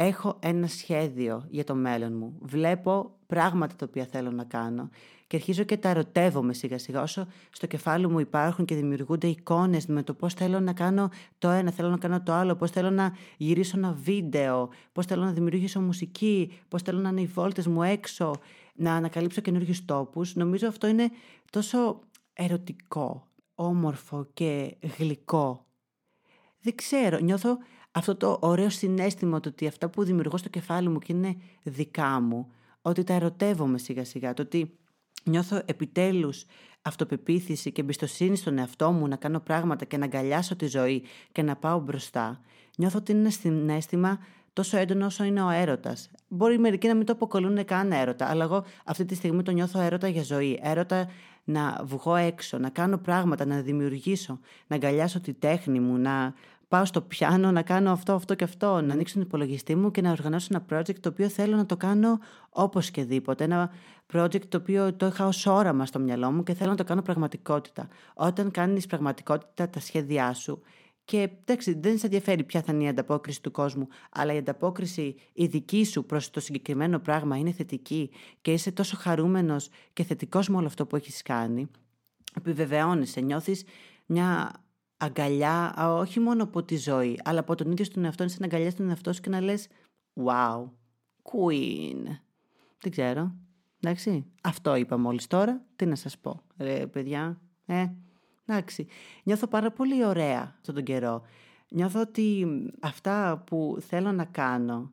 έχω 0.00 0.36
ένα 0.40 0.66
σχέδιο 0.66 1.46
για 1.50 1.64
το 1.64 1.74
μέλλον 1.74 2.16
μου. 2.16 2.38
Βλέπω 2.40 3.16
πράγματα 3.26 3.76
τα 3.76 3.86
οποία 3.88 4.06
θέλω 4.06 4.30
να 4.30 4.44
κάνω 4.44 4.90
και 5.26 5.36
αρχίζω 5.36 5.62
και 5.62 5.76
τα 5.76 5.88
ερωτεύομαι 5.88 6.52
σιγά 6.52 6.78
σιγά 6.78 7.02
όσο 7.02 7.26
στο 7.50 7.66
κεφάλι 7.66 8.08
μου 8.08 8.18
υπάρχουν 8.18 8.64
και 8.64 8.74
δημιουργούνται 8.74 9.26
εικόνες 9.26 9.86
με 9.86 10.02
το 10.02 10.14
πώς 10.14 10.34
θέλω 10.34 10.60
να 10.60 10.72
κάνω 10.72 11.10
το 11.38 11.48
ένα, 11.48 11.70
θέλω 11.70 11.88
να 11.88 11.98
κάνω 11.98 12.22
το 12.22 12.32
άλλο, 12.32 12.56
πώς 12.56 12.70
θέλω 12.70 12.90
να 12.90 13.16
γυρίσω 13.36 13.76
ένα 13.76 13.92
βίντεο, 13.92 14.68
πώς 14.92 15.06
θέλω 15.06 15.24
να 15.24 15.32
δημιουργήσω 15.32 15.80
μουσική, 15.80 16.58
πώς 16.68 16.82
θέλω 16.82 17.00
να 17.00 17.08
είναι 17.08 17.20
οι 17.20 17.26
βόλτες 17.26 17.66
μου 17.66 17.82
έξω, 17.82 18.34
να 18.74 18.94
ανακαλύψω 18.94 19.40
καινούριους 19.40 19.84
τόπους. 19.84 20.34
Νομίζω 20.34 20.68
αυτό 20.68 20.86
είναι 20.86 21.10
τόσο 21.50 22.00
ερωτικό, 22.32 23.26
όμορφο 23.54 24.26
και 24.34 24.76
γλυκό. 24.98 25.66
Δεν 26.60 26.74
ξέρω, 26.74 27.18
νιώθω 27.18 27.58
αυτό 27.98 28.16
το 28.16 28.38
ωραίο 28.40 28.70
συνέστημα 28.70 29.40
το 29.40 29.48
ότι 29.48 29.66
αυτά 29.66 29.88
που 29.88 30.04
δημιουργώ 30.04 30.36
στο 30.36 30.48
κεφάλι 30.48 30.88
μου 30.88 30.98
και 30.98 31.12
είναι 31.12 31.36
δικά 31.62 32.20
μου, 32.20 32.52
ότι 32.82 33.04
τα 33.04 33.12
ερωτεύομαι 33.12 33.78
σιγά 33.78 34.04
σιγά, 34.04 34.34
το 34.34 34.42
ότι 34.42 34.78
νιώθω 35.24 35.62
επιτέλους 35.64 36.44
αυτοπεποίθηση 36.82 37.72
και 37.72 37.80
εμπιστοσύνη 37.80 38.36
στον 38.36 38.58
εαυτό 38.58 38.92
μου 38.92 39.08
να 39.08 39.16
κάνω 39.16 39.40
πράγματα 39.40 39.84
και 39.84 39.96
να 39.96 40.04
αγκαλιάσω 40.04 40.56
τη 40.56 40.66
ζωή 40.66 41.02
και 41.32 41.42
να 41.42 41.56
πάω 41.56 41.80
μπροστά, 41.80 42.40
νιώθω 42.76 42.98
ότι 42.98 43.12
είναι 43.12 43.20
ένα 43.20 43.30
συνέστημα 43.30 44.18
τόσο 44.52 44.76
έντονο 44.76 45.06
όσο 45.06 45.24
είναι 45.24 45.42
ο 45.42 45.48
έρωτας. 45.50 46.10
Μπορεί 46.28 46.58
μερικοί 46.58 46.86
να 46.88 46.94
μην 46.94 47.06
το 47.06 47.12
αποκαλούν 47.12 47.64
καν 47.64 47.92
έρωτα, 47.92 48.26
αλλά 48.26 48.44
εγώ 48.44 48.64
αυτή 48.84 49.04
τη 49.04 49.14
στιγμή 49.14 49.42
το 49.42 49.50
νιώθω 49.50 49.80
έρωτα 49.80 50.08
για 50.08 50.22
ζωή. 50.22 50.60
Έρωτα 50.62 51.08
να 51.44 51.80
βγω 51.84 52.14
έξω, 52.14 52.58
να 52.58 52.68
κάνω 52.68 52.98
πράγματα, 52.98 53.44
να 53.44 53.60
δημιουργήσω, 53.60 54.40
να 54.66 54.76
αγκαλιάσω 54.76 55.20
τη 55.20 55.32
τέχνη 55.32 55.80
μου, 55.80 55.96
να 55.96 56.34
πάω 56.68 56.84
στο 56.84 57.00
πιάνο 57.00 57.50
να 57.50 57.62
κάνω 57.62 57.90
αυτό, 57.90 58.12
αυτό 58.12 58.34
και 58.34 58.44
αυτό, 58.44 58.80
να 58.80 58.92
ανοίξω 58.92 59.14
τον 59.14 59.22
υπολογιστή 59.22 59.76
μου 59.76 59.90
και 59.90 60.00
να 60.00 60.10
οργανώσω 60.10 60.48
ένα 60.50 60.64
project 60.70 60.98
το 61.00 61.08
οποίο 61.08 61.28
θέλω 61.28 61.56
να 61.56 61.66
το 61.66 61.76
κάνω 61.76 62.18
όπως 62.50 62.90
και 62.90 63.04
δίποτε. 63.04 63.44
Ένα 63.44 63.70
project 64.12 64.46
το 64.48 64.56
οποίο 64.56 64.94
το 64.94 65.06
είχα 65.06 65.26
ως 65.26 65.46
όραμα 65.46 65.86
στο 65.86 65.98
μυαλό 65.98 66.32
μου 66.32 66.42
και 66.42 66.54
θέλω 66.54 66.70
να 66.70 66.76
το 66.76 66.84
κάνω 66.84 67.02
πραγματικότητα. 67.02 67.88
Όταν 68.14 68.50
κάνεις 68.50 68.86
πραγματικότητα 68.86 69.68
τα 69.68 69.80
σχέδιά 69.80 70.32
σου 70.32 70.62
και 71.04 71.30
εντάξει, 71.40 71.78
δεν 71.78 71.98
σε 71.98 72.06
ενδιαφέρει 72.06 72.44
ποια 72.44 72.62
θα 72.62 72.72
είναι 72.72 72.84
η 72.84 72.88
ανταπόκριση 72.88 73.42
του 73.42 73.50
κόσμου, 73.50 73.88
αλλά 74.10 74.32
η 74.32 74.36
ανταπόκριση 74.36 75.16
η 75.32 75.46
δική 75.46 75.84
σου 75.84 76.04
προς 76.04 76.30
το 76.30 76.40
συγκεκριμένο 76.40 76.98
πράγμα 76.98 77.36
είναι 77.36 77.52
θετική 77.52 78.10
και 78.40 78.52
είσαι 78.52 78.72
τόσο 78.72 78.96
χαρούμενος 78.96 79.68
και 79.92 80.04
θετικός 80.04 80.48
με 80.48 80.56
όλο 80.56 80.66
αυτό 80.66 80.86
που 80.86 80.96
έχεις 80.96 81.22
κάνει, 81.22 81.68
επιβεβαιώνεσαι, 82.36 83.20
νιώθεις 83.20 83.64
μια 84.06 84.52
αγκαλιά, 84.98 85.74
όχι 85.78 86.20
μόνο 86.20 86.42
από 86.42 86.62
τη 86.62 86.76
ζωή, 86.76 87.20
αλλά 87.24 87.40
από 87.40 87.54
τον 87.54 87.70
ίδιο 87.70 87.88
τον 87.88 88.04
εαυτό, 88.04 88.24
να 88.24 88.44
αγκαλιά 88.44 88.72
τον 88.74 88.88
εαυτό 88.88 89.12
σου 89.12 89.20
και 89.20 89.30
να 89.30 89.40
λες 89.40 89.68
«Wow, 90.24 90.70
queen». 91.22 92.04
Δεν 92.80 92.90
ξέρω. 92.90 93.34
Εντάξει, 93.80 94.24
αυτό 94.42 94.74
είπα 94.74 94.96
μόλις 94.96 95.26
τώρα. 95.26 95.62
Τι 95.76 95.86
να 95.86 95.94
σας 95.94 96.18
πω, 96.18 96.40
ρε 96.58 96.86
παιδιά. 96.86 97.40
Ε, 97.66 97.86
εντάξει. 98.46 98.86
Νιώθω 99.22 99.46
πάρα 99.46 99.70
πολύ 99.70 100.04
ωραία 100.04 100.54
αυτόν 100.58 100.74
τον 100.74 100.84
καιρό. 100.84 101.22
Νιώθω 101.68 102.00
ότι 102.00 102.46
αυτά 102.80 103.42
που 103.46 103.76
θέλω 103.80 104.12
να 104.12 104.24
κάνω 104.24 104.92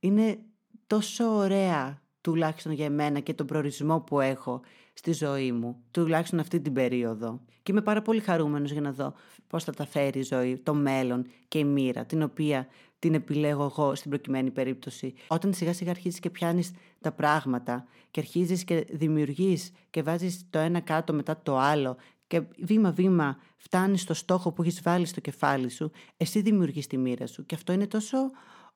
είναι 0.00 0.38
τόσο 0.86 1.36
ωραία 1.36 2.02
τουλάχιστον 2.20 2.72
για 2.72 2.84
εμένα 2.84 3.20
και 3.20 3.34
τον 3.34 3.46
προορισμό 3.46 4.00
που 4.00 4.20
έχω 4.20 4.60
στη 5.00 5.12
ζωή 5.12 5.52
μου, 5.52 5.82
τουλάχιστον 5.90 6.38
αυτή 6.38 6.60
την 6.60 6.72
περίοδο. 6.72 7.40
Και 7.62 7.72
είμαι 7.72 7.82
πάρα 7.82 8.02
πολύ 8.02 8.20
χαρούμενος 8.20 8.70
για 8.70 8.80
να 8.80 8.92
δω 8.92 9.14
πώς 9.46 9.64
θα 9.64 9.72
τα 9.72 9.86
φέρει 9.86 10.18
η 10.18 10.22
ζωή, 10.22 10.56
το 10.56 10.74
μέλλον 10.74 11.26
και 11.48 11.58
η 11.58 11.64
μοίρα, 11.64 12.04
την 12.04 12.22
οποία 12.22 12.66
την 12.98 13.14
επιλέγω 13.14 13.64
εγώ 13.64 13.94
στην 13.94 14.10
προκειμένη 14.10 14.50
περίπτωση. 14.50 15.14
Όταν 15.26 15.52
σιγά 15.52 15.72
σιγά 15.72 15.90
αρχίζεις 15.90 16.20
και 16.20 16.30
πιάνεις 16.30 16.72
τα 17.00 17.12
πράγματα 17.12 17.86
και 18.10 18.20
αρχίζεις 18.20 18.64
και 18.64 18.86
δημιουργείς 18.90 19.72
και 19.90 20.02
βάζεις 20.02 20.46
το 20.50 20.58
ένα 20.58 20.80
κάτω 20.80 21.12
μετά 21.12 21.40
το 21.42 21.58
άλλο 21.58 21.96
και 22.26 22.42
βήμα-βήμα 22.58 23.38
φτάνεις 23.56 24.00
στο 24.00 24.14
στόχο 24.14 24.52
που 24.52 24.62
έχεις 24.62 24.82
βάλει 24.82 25.06
στο 25.06 25.20
κεφάλι 25.20 25.68
σου, 25.68 25.90
εσύ 26.16 26.40
δημιουργείς 26.40 26.86
τη 26.86 26.96
μοίρα 26.96 27.26
σου. 27.26 27.46
Και 27.46 27.54
αυτό 27.54 27.72
είναι 27.72 27.86
τόσο 27.86 28.18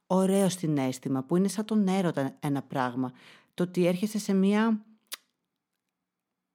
ωραίο 0.06 0.48
συνέστημα 0.48 1.22
που 1.22 1.36
είναι 1.36 1.48
σαν 1.48 1.64
τον 1.64 1.88
έρωτα 1.88 2.36
ένα 2.40 2.62
πράγμα. 2.62 3.12
Το 3.54 3.62
ότι 3.62 3.86
έρχεσαι 3.86 4.18
σε 4.18 4.34
μία 4.34 4.84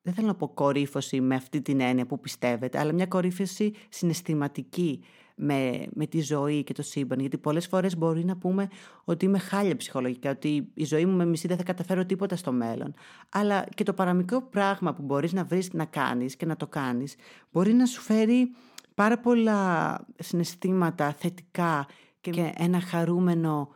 δεν 0.10 0.18
θέλω 0.18 0.28
να 0.28 0.36
πω 0.36 0.48
κορύφωση 0.48 1.22
με 1.22 1.36
αυτή 1.36 1.62
την 1.62 1.80
έννοια 1.80 2.06
που 2.06 2.20
πιστεύετε, 2.20 2.80
αλλά 2.80 2.94
μια 2.94 3.06
κορύφωση 3.06 3.74
συναισθηματική 3.90 5.04
με, 5.36 5.88
με 5.94 6.06
τη 6.06 6.22
ζωή 6.22 6.64
και 6.64 6.74
το 6.74 6.82
σύμπαν. 6.82 7.20
Γιατί 7.20 7.38
πολλές 7.38 7.68
φορές 7.68 7.98
μπορεί 7.98 8.26
να 8.26 8.38
πούμε 8.38 8.68
ότι 9.04 9.26
είμαι 9.26 9.38
χάλια 9.38 9.76
ψυχολογικά, 9.76 10.32
ότι 10.32 10.70
η 10.74 10.86
ζωή 10.86 11.06
μου 11.06 11.16
με 11.16 11.26
μισή 11.26 11.48
δεν 11.48 11.58
θα 11.58 11.64
καταφέρω 11.64 12.06
τίποτα 12.06 12.36
στο 12.36 12.52
μέλλον. 12.52 12.94
Αλλά 13.30 13.66
και 13.76 13.84
το 13.84 13.94
παραμικρό 13.94 14.42
πράγμα 14.42 14.94
που 14.94 15.02
μπορείς 15.02 15.34
να 15.34 15.44
βρεις 15.44 15.74
να 15.74 15.86
κάνεις 15.86 16.36
και 16.36 16.46
να 16.46 16.56
το 16.56 16.68
κάνεις, 16.68 17.16
μπορεί 17.52 17.74
να 17.74 17.86
σου 17.86 18.02
φέρει 18.02 18.52
πάρα 18.94 19.20
πολλά 19.20 19.98
συναισθήματα 20.20 21.14
θετικά 21.14 21.88
και, 22.22 22.32
και 22.32 22.54
ένα 22.58 22.82
χαρούμενο 22.82 23.70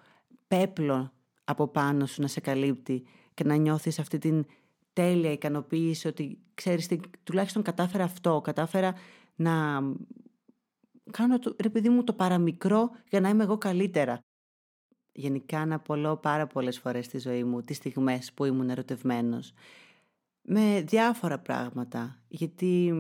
πέπλο 0.47 1.11
από 1.43 1.67
πάνω 1.67 2.05
σου 2.05 2.21
να 2.21 2.27
σε 2.27 2.39
καλύπτει 2.39 3.03
και 3.33 3.43
να 3.43 3.55
νιώθεις 3.55 3.99
αυτή 3.99 4.17
την 4.17 4.45
τέλεια 4.93 5.31
ικανοποίηση 5.31 6.07
ότι 6.07 6.39
ξέρεις 6.53 6.87
τι, 6.87 6.99
τουλάχιστον 7.23 7.63
κατάφερα 7.63 8.03
αυτό, 8.03 8.41
κατάφερα 8.43 8.93
να 9.35 9.81
κάνω 11.11 11.39
το, 11.39 11.55
ρε 11.59 11.69
παιδί 11.69 11.89
μου 11.89 12.03
το 12.03 12.13
παραμικρό 12.13 12.89
για 13.09 13.19
να 13.19 13.29
είμαι 13.29 13.43
εγώ 13.43 13.57
καλύτερα. 13.57 14.19
Γενικά 15.11 15.65
να 15.65 15.75
απολώ 15.75 16.17
πάρα 16.17 16.47
πολλές 16.47 16.79
φορές 16.79 17.05
στη 17.05 17.19
ζωή 17.19 17.43
μου 17.43 17.63
τις 17.63 17.77
στιγμές 17.77 18.33
που 18.33 18.45
ήμουν 18.45 18.69
ερωτευμένος 18.69 19.53
με 20.43 20.83
διάφορα 20.87 21.39
πράγματα 21.39 22.19
γιατί 22.27 22.93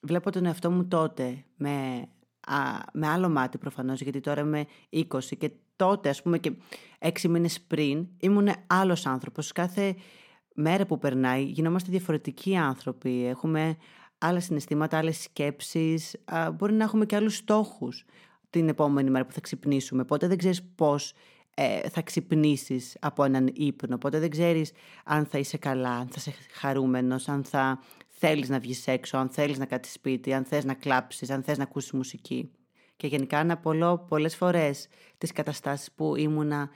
βλέπω 0.00 0.30
τον 0.30 0.46
εαυτό 0.46 0.70
μου 0.70 0.88
τότε 0.88 1.44
με, 1.56 2.06
με 2.92 3.06
άλλο 3.06 3.28
μάτι 3.28 3.58
προφανώς 3.58 4.00
γιατί 4.00 4.20
τώρα 4.20 4.40
είμαι 4.40 4.66
20 4.90 5.04
και 5.38 5.50
τότε 5.76 6.08
ας 6.08 6.22
πούμε 6.22 6.38
και 6.38 6.52
έξι 6.98 7.28
μήνες 7.28 7.60
πριν 7.60 8.08
ήμουν 8.20 8.48
άλλος 8.66 9.06
άνθρωπος 9.06 9.52
κάθε 9.52 9.96
μέρα 10.54 10.86
που 10.86 10.98
περνάει 10.98 11.42
γινόμαστε 11.42 11.90
διαφορετικοί 11.90 12.56
άνθρωποι. 12.56 13.26
Έχουμε 13.26 13.76
άλλα 14.18 14.40
συναισθήματα, 14.40 14.98
άλλες 14.98 15.20
σκέψεις. 15.22 16.16
μπορεί 16.54 16.72
να 16.72 16.84
έχουμε 16.84 17.06
και 17.06 17.16
άλλους 17.16 17.36
στόχους 17.36 18.04
την 18.50 18.68
επόμενη 18.68 19.10
μέρα 19.10 19.26
που 19.26 19.32
θα 19.32 19.40
ξυπνήσουμε. 19.40 20.02
Οπότε 20.02 20.26
δεν 20.26 20.38
ξέρεις 20.38 20.62
πώς 20.74 21.12
ε, 21.54 21.88
θα 21.88 22.02
ξυπνήσεις 22.02 22.96
από 23.00 23.24
έναν 23.24 23.50
ύπνο. 23.54 23.94
Οπότε 23.94 24.18
δεν 24.18 24.30
ξέρεις 24.30 24.72
αν 25.04 25.26
θα 25.26 25.38
είσαι 25.38 25.56
καλά, 25.56 25.90
αν 25.90 26.06
θα 26.06 26.14
είσαι 26.16 26.34
χαρούμενος, 26.52 27.28
αν 27.28 27.44
θα 27.44 27.80
θέλεις 28.08 28.48
να 28.48 28.58
βγεις 28.58 28.86
έξω, 28.86 29.16
αν 29.16 29.28
θέλεις 29.28 29.58
να 29.58 29.64
κάτσεις 29.66 29.94
σπίτι, 29.94 30.32
αν 30.32 30.44
θες 30.44 30.64
να 30.64 30.74
κλάψεις, 30.74 31.30
αν 31.30 31.42
θες 31.42 31.56
να 31.56 31.62
ακούσεις 31.62 31.92
μουσική. 31.92 32.50
Και 32.96 33.06
γενικά 33.06 33.44
να 33.44 33.52
απολώ 33.52 33.98
πολλές 34.08 34.36
φορές 34.36 34.88
τις 35.18 35.32
καταστάσεις 35.32 35.92
που 35.92 36.16
ήμουνα 36.16 36.70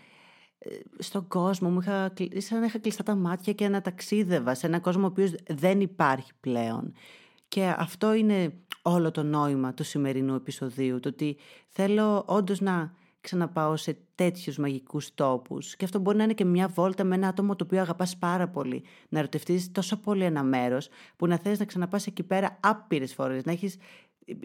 στον 0.98 1.28
κόσμο 1.28 1.70
μου, 1.70 1.80
είχα, 1.80 2.12
σαν 2.36 2.60
να 2.60 2.66
είχα 2.66 2.78
κλειστά 2.78 3.02
τα 3.02 3.14
μάτια 3.14 3.52
και 3.52 3.68
να 3.68 3.80
ταξίδευα 3.80 4.54
σε 4.54 4.66
έναν 4.66 4.80
κόσμο 4.80 5.02
ο 5.02 5.06
οποίος 5.06 5.34
δεν 5.48 5.80
υπάρχει 5.80 6.30
πλέον. 6.40 6.92
Και 7.48 7.74
αυτό 7.76 8.14
είναι 8.14 8.52
όλο 8.82 9.10
το 9.10 9.22
νόημα 9.22 9.74
του 9.74 9.84
σημερινού 9.84 10.34
επεισοδίου, 10.34 11.00
το 11.00 11.08
ότι 11.08 11.36
θέλω 11.68 12.24
όντως 12.26 12.60
να 12.60 12.92
ξαναπάω 13.20 13.76
σε 13.76 13.98
τέτοιους 14.14 14.58
μαγικούς 14.58 15.14
τόπους. 15.14 15.76
Και 15.76 15.84
αυτό 15.84 15.98
μπορεί 15.98 16.16
να 16.16 16.22
είναι 16.22 16.32
και 16.32 16.44
μια 16.44 16.68
βόλτα 16.68 17.04
με 17.04 17.14
ένα 17.14 17.28
άτομο 17.28 17.56
το 17.56 17.64
οποίο 17.64 17.80
αγαπάς 17.80 18.16
πάρα 18.16 18.48
πολύ. 18.48 18.82
Να 19.08 19.18
ερωτευτείς 19.18 19.72
τόσο 19.72 19.96
πολύ 19.96 20.24
ένα 20.24 20.42
μέρος 20.42 20.88
που 21.16 21.26
να 21.26 21.38
θες 21.38 21.58
να 21.58 21.64
ξαναπάς 21.64 22.06
εκεί 22.06 22.22
πέρα 22.22 22.58
άπειρες 22.62 23.14
φορές. 23.14 23.44
Να 23.44 23.52
έχεις 23.52 23.76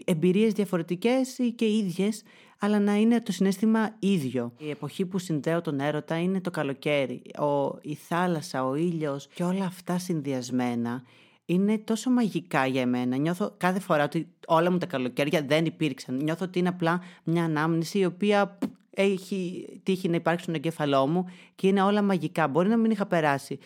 εμπειρίες 0.04 0.52
διαφορετικές 0.52 1.38
ή 1.38 1.52
και 1.52 1.66
ίδιες, 1.76 2.22
αλλά 2.58 2.80
να 2.80 2.94
είναι 2.94 3.20
το 3.20 3.32
συνέστημα 3.32 3.94
ίδιο. 3.98 4.52
Η 4.58 4.70
εποχή 4.70 5.06
που 5.06 5.18
συνδέω 5.18 5.60
τον 5.60 5.80
έρωτα 5.80 6.18
είναι 6.18 6.40
το 6.40 6.50
καλοκαίρι. 6.50 7.22
Ο, 7.38 7.78
η 7.82 7.94
θάλασσα, 7.94 8.64
ο 8.64 8.74
ήλιος 8.74 9.28
και 9.34 9.42
όλα 9.42 9.64
αυτά 9.64 9.98
συνδυασμένα 9.98 11.02
είναι 11.44 11.78
τόσο 11.78 12.10
μαγικά 12.10 12.66
για 12.66 12.80
εμένα. 12.80 13.16
Νιώθω 13.16 13.54
κάθε 13.56 13.80
φορά 13.80 14.04
ότι 14.04 14.28
όλα 14.46 14.70
μου 14.70 14.78
τα 14.78 14.86
καλοκαίρια 14.86 15.42
δεν 15.42 15.64
υπήρξαν. 15.64 16.16
Νιώθω 16.16 16.44
ότι 16.44 16.58
είναι 16.58 16.68
απλά 16.68 17.00
μια 17.24 17.44
ανάμνηση 17.44 17.98
η 17.98 18.04
οποία 18.04 18.58
έχει 18.90 19.68
τύχει 19.82 20.08
να 20.08 20.16
υπάρξει 20.16 20.42
στον 20.42 20.54
εγκέφαλό 20.54 21.06
μου 21.06 21.26
και 21.54 21.66
είναι 21.66 21.82
όλα 21.82 22.02
μαγικά. 22.02 22.48
Μπορεί 22.48 22.68
να 22.68 22.76
μην 22.76 22.90
είχα 22.90 23.06
περάσει 23.06 23.58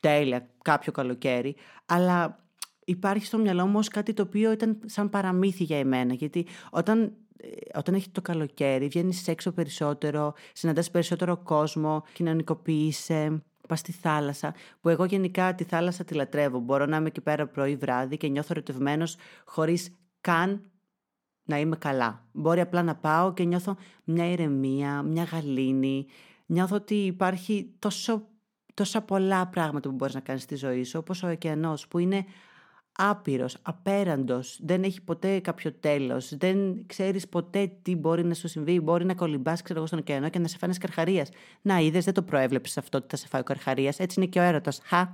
τέλεια 0.00 0.48
κάποιο 0.62 0.92
καλοκαίρι, 0.92 1.56
αλλά 1.86 2.47
υπάρχει 2.88 3.26
στο 3.26 3.38
μυαλό 3.38 3.66
μου 3.66 3.78
ως 3.78 3.88
κάτι 3.88 4.12
το 4.12 4.22
οποίο 4.22 4.52
ήταν 4.52 4.78
σαν 4.84 5.08
παραμύθι 5.08 5.64
για 5.64 5.78
εμένα. 5.78 6.14
Γιατί 6.14 6.46
όταν, 6.70 7.12
ε, 7.36 7.48
όταν 7.74 7.94
έχει 7.94 8.10
το 8.10 8.22
καλοκαίρι, 8.22 8.88
βγαίνεις 8.88 9.28
έξω 9.28 9.52
περισσότερο, 9.52 10.34
συναντάς 10.52 10.90
περισσότερο 10.90 11.36
κόσμο, 11.36 12.02
κοινωνικοποιείσαι, 12.12 13.42
πας 13.68 13.78
στη 13.78 13.92
θάλασσα, 13.92 14.54
που 14.80 14.88
εγώ 14.88 15.04
γενικά 15.04 15.54
τη 15.54 15.64
θάλασσα 15.64 16.04
τη 16.04 16.14
λατρεύω. 16.14 16.58
Μπορώ 16.58 16.86
να 16.86 16.96
είμαι 16.96 17.06
εκεί 17.06 17.20
πέρα 17.20 17.46
πρωί 17.46 17.76
βράδυ 17.76 18.16
και 18.16 18.28
νιώθω 18.28 18.48
ερωτευμένος 18.50 19.16
χωρίς 19.44 19.90
καν 20.20 20.70
να 21.44 21.58
είμαι 21.58 21.76
καλά. 21.76 22.26
Μπορεί 22.32 22.60
απλά 22.60 22.82
να 22.82 22.94
πάω 22.94 23.32
και 23.32 23.44
νιώθω 23.44 23.76
μια 24.04 24.30
ηρεμία, 24.30 25.02
μια 25.02 25.22
γαλήνη. 25.22 26.06
Νιώθω 26.46 26.76
ότι 26.76 26.94
υπάρχει 26.94 27.74
τόσο, 27.78 28.26
τόσα 28.74 29.02
πολλά 29.02 29.46
πράγματα 29.46 29.88
που 29.88 29.94
μπορείς 29.94 30.14
να 30.14 30.20
κάνεις 30.20 30.42
στη 30.42 30.56
ζωή 30.56 30.84
σου, 30.84 30.98
όπως 30.98 31.22
ο 31.22 31.28
ωκεανός 31.28 31.88
που 31.88 31.98
είναι 31.98 32.24
άπειρος, 33.00 33.56
απέραντος, 33.62 34.58
δεν 34.62 34.82
έχει 34.82 35.02
ποτέ 35.02 35.40
κάποιο 35.40 35.72
τέλος, 35.72 36.36
δεν 36.36 36.86
ξέρεις 36.86 37.28
ποτέ 37.28 37.72
τι 37.82 37.96
μπορεί 37.96 38.24
να 38.24 38.34
σου 38.34 38.48
συμβεί, 38.48 38.80
μπορεί 38.80 39.04
να 39.04 39.14
κολυμπάς 39.14 39.62
ξέρω 39.62 39.78
εγώ 39.78 39.86
στον 39.86 39.98
ωκεανό 39.98 40.28
και 40.28 40.38
να 40.38 40.48
σε 40.48 40.58
φάνε 40.58 40.74
καρχαρίας. 40.80 41.28
Να 41.62 41.78
είδες, 41.78 42.04
δεν 42.04 42.14
το 42.14 42.22
προέβλεψες 42.22 42.78
αυτό 42.78 42.98
ότι 42.98 43.06
θα 43.10 43.16
σε 43.16 43.26
φάει 43.26 43.40
ο 43.40 43.44
καρχαρίας, 43.44 43.98
έτσι 43.98 44.20
είναι 44.20 44.28
και 44.28 44.38
ο 44.38 44.42
έρωτας. 44.42 44.80
Χα, 44.84 45.08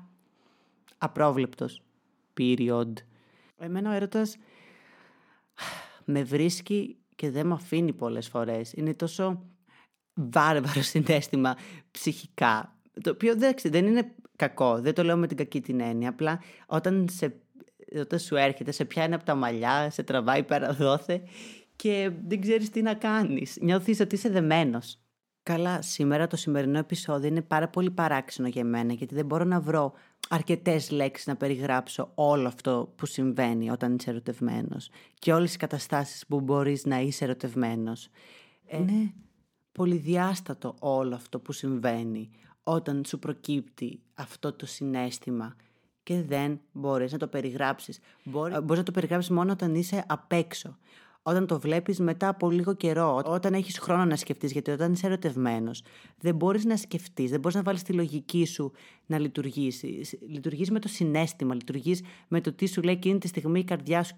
απρόβλεπτος. 0.99 1.83
Period. 2.39 2.93
Εμένα 3.59 3.91
ο 3.91 3.93
έρωτας 3.93 4.37
με 6.05 6.23
βρίσκει 6.23 6.97
και 7.15 7.31
δεν 7.31 7.47
με 7.47 7.55
αφήνει 7.55 7.93
πολλές 7.93 8.29
φορές. 8.29 8.73
Είναι 8.73 8.95
τόσο 8.95 9.43
βάρβαρο 10.15 10.83
συνέστημα 10.83 11.57
ψυχικά, 11.91 12.77
το 13.03 13.11
οποίο 13.11 13.35
δεν 13.63 13.87
είναι 13.87 14.15
κακό, 14.37 14.81
δεν 14.81 14.95
το 14.95 15.03
λέω 15.03 15.17
με 15.17 15.27
την 15.27 15.37
κακή 15.37 15.61
την 15.61 15.81
έννοια, 15.81 16.09
απλά 16.09 16.41
όταν 16.67 17.07
σε 17.11 17.35
όταν 18.01 18.19
σου 18.19 18.37
έρχεται, 18.37 18.71
σε 18.71 18.85
πιάνει 18.85 19.15
από 19.15 19.25
τα 19.25 19.35
μαλλιά, 19.35 19.91
σε 19.91 20.03
τραβάει 20.03 20.43
πέρα 20.43 20.73
δόθε 20.73 21.23
και 21.77 22.11
δεν 22.27 22.41
ξέρεις 22.41 22.71
τι 22.71 22.83
να 22.83 22.95
κάνεις. 22.95 23.59
Νιώθεις 23.61 24.01
ότι 24.01 24.15
είσαι 24.15 24.29
δεμένος. 24.29 24.99
Καλά, 25.43 25.83
σήμερα 25.83 26.27
το 26.27 26.37
σημερινό 26.37 26.79
επεισόδιο 26.79 27.29
είναι 27.29 27.43
πάρα 27.43 27.69
πολύ 27.69 27.91
παράξενο 27.91 28.49
για 28.49 28.65
μένα 28.65 28.93
γιατί 28.93 29.15
δεν 29.15 29.27
μπορώ 29.27 29.45
να 29.45 29.61
βρω 29.61 29.93
αρκετές 30.29 30.91
λέξεις 30.91 31.27
να 31.27 31.37
περιγράψω 31.37 32.11
όλο 32.15 32.47
αυτό 32.49 32.93
που 32.97 33.07
συμβαίνει 33.07 33.71
όταν 33.71 33.95
είσαι 33.95 34.11
ερωτευμένος 34.11 34.91
και 35.19 35.33
όλες 35.33 35.49
τις 35.49 35.57
καταστάσεις 35.57 36.27
που 36.27 36.41
μπορείς 36.41 36.85
να 36.85 37.01
είσαι 37.01 37.25
ερωτευμένος. 37.25 38.09
Ε, 38.67 38.77
είναι 38.77 39.15
πολυδιάστατο 39.73 40.75
όλο 40.79 41.15
αυτό 41.15 41.41
που 41.41 41.53
συμβαίνει 41.53 42.31
όταν 42.63 43.05
σου 43.05 43.19
προκύπτει 43.19 44.01
αυτό 44.15 44.53
το 44.53 44.67
συνέστημα 44.67 45.57
και 46.05 46.23
δεν 46.23 46.61
μπορείς 46.73 47.13
να 47.13 47.19
το 47.19 47.27
περιγράψεις. 47.29 47.99
Μπορεί... 48.25 48.53
Μπορείς 48.53 48.79
να 48.79 48.83
το 48.83 48.93
περιγράψεις 48.93 49.31
μόνο 49.31 49.53
όταν 49.53 49.75
είσαι 49.75 50.05
απ' 50.09 50.33
έξω. 50.33 50.79
Όταν 51.27 51.47
το 51.47 51.61
βλέπεις 51.61 52.01
μετά 52.01 52.29
από 52.29 52.51
λίγο 52.51 52.75
καιρό, 52.75 53.23
όταν 53.25 53.55
έχεις 53.55 53.79
χρόνο 53.79 54.05
να 54.05 54.17
σκεφτείς, 54.17 54.53
γιατί 54.53 54.71
όταν 54.71 54.93
είσαι 54.93 55.07
ερωτευμένος, 55.07 55.83
δεν 56.19 56.35
μπορείς 56.35 56.65
να 56.65 56.77
σκεφτείς, 56.77 57.31
δεν 57.31 57.41
μπορείς 57.41 57.57
να 57.57 57.63
βάλεις 57.63 57.83
τη 57.83 57.93
λογική 57.93 58.45
σου 58.45 58.73
να 59.07 59.19
λειτουργήσει. 59.19 60.19
Λειτουργείς 60.29 60.71
με 60.71 60.79
το 60.79 60.89
συνέστημα, 60.89 61.55
λειτουργείς 61.55 62.03
με 62.29 62.41
το 62.41 62.53
τι 62.53 62.67
σου 62.67 62.83
λέει 62.83 62.95
εκείνη 62.95 63.19
τη 63.19 63.29
στιγμή 63.29 63.59
η 63.59 63.65
καρδιά 63.65 64.03
σου 64.03 64.15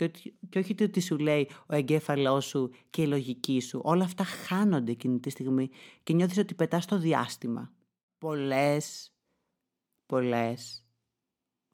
και 0.48 0.58
όχι 0.58 0.74
το 0.74 0.88
τι 0.88 1.00
σου 1.00 1.18
λέει 1.18 1.50
ο 1.66 1.74
εγκέφαλός 1.74 2.44
σου 2.44 2.70
και 2.90 3.02
η 3.02 3.06
λογική 3.06 3.60
σου. 3.60 3.80
Όλα 3.84 4.04
αυτά 4.04 4.24
χάνονται 4.24 4.92
εκείνη 4.92 5.20
τη 5.20 5.30
στιγμή 5.30 5.68
και 6.02 6.12
νιώθεις 6.12 6.38
ότι 6.38 6.54
πετάς 6.54 6.82
στο 6.82 6.98
διάστημα. 6.98 7.72
Πολλές, 8.18 9.12
πολλές 10.06 10.85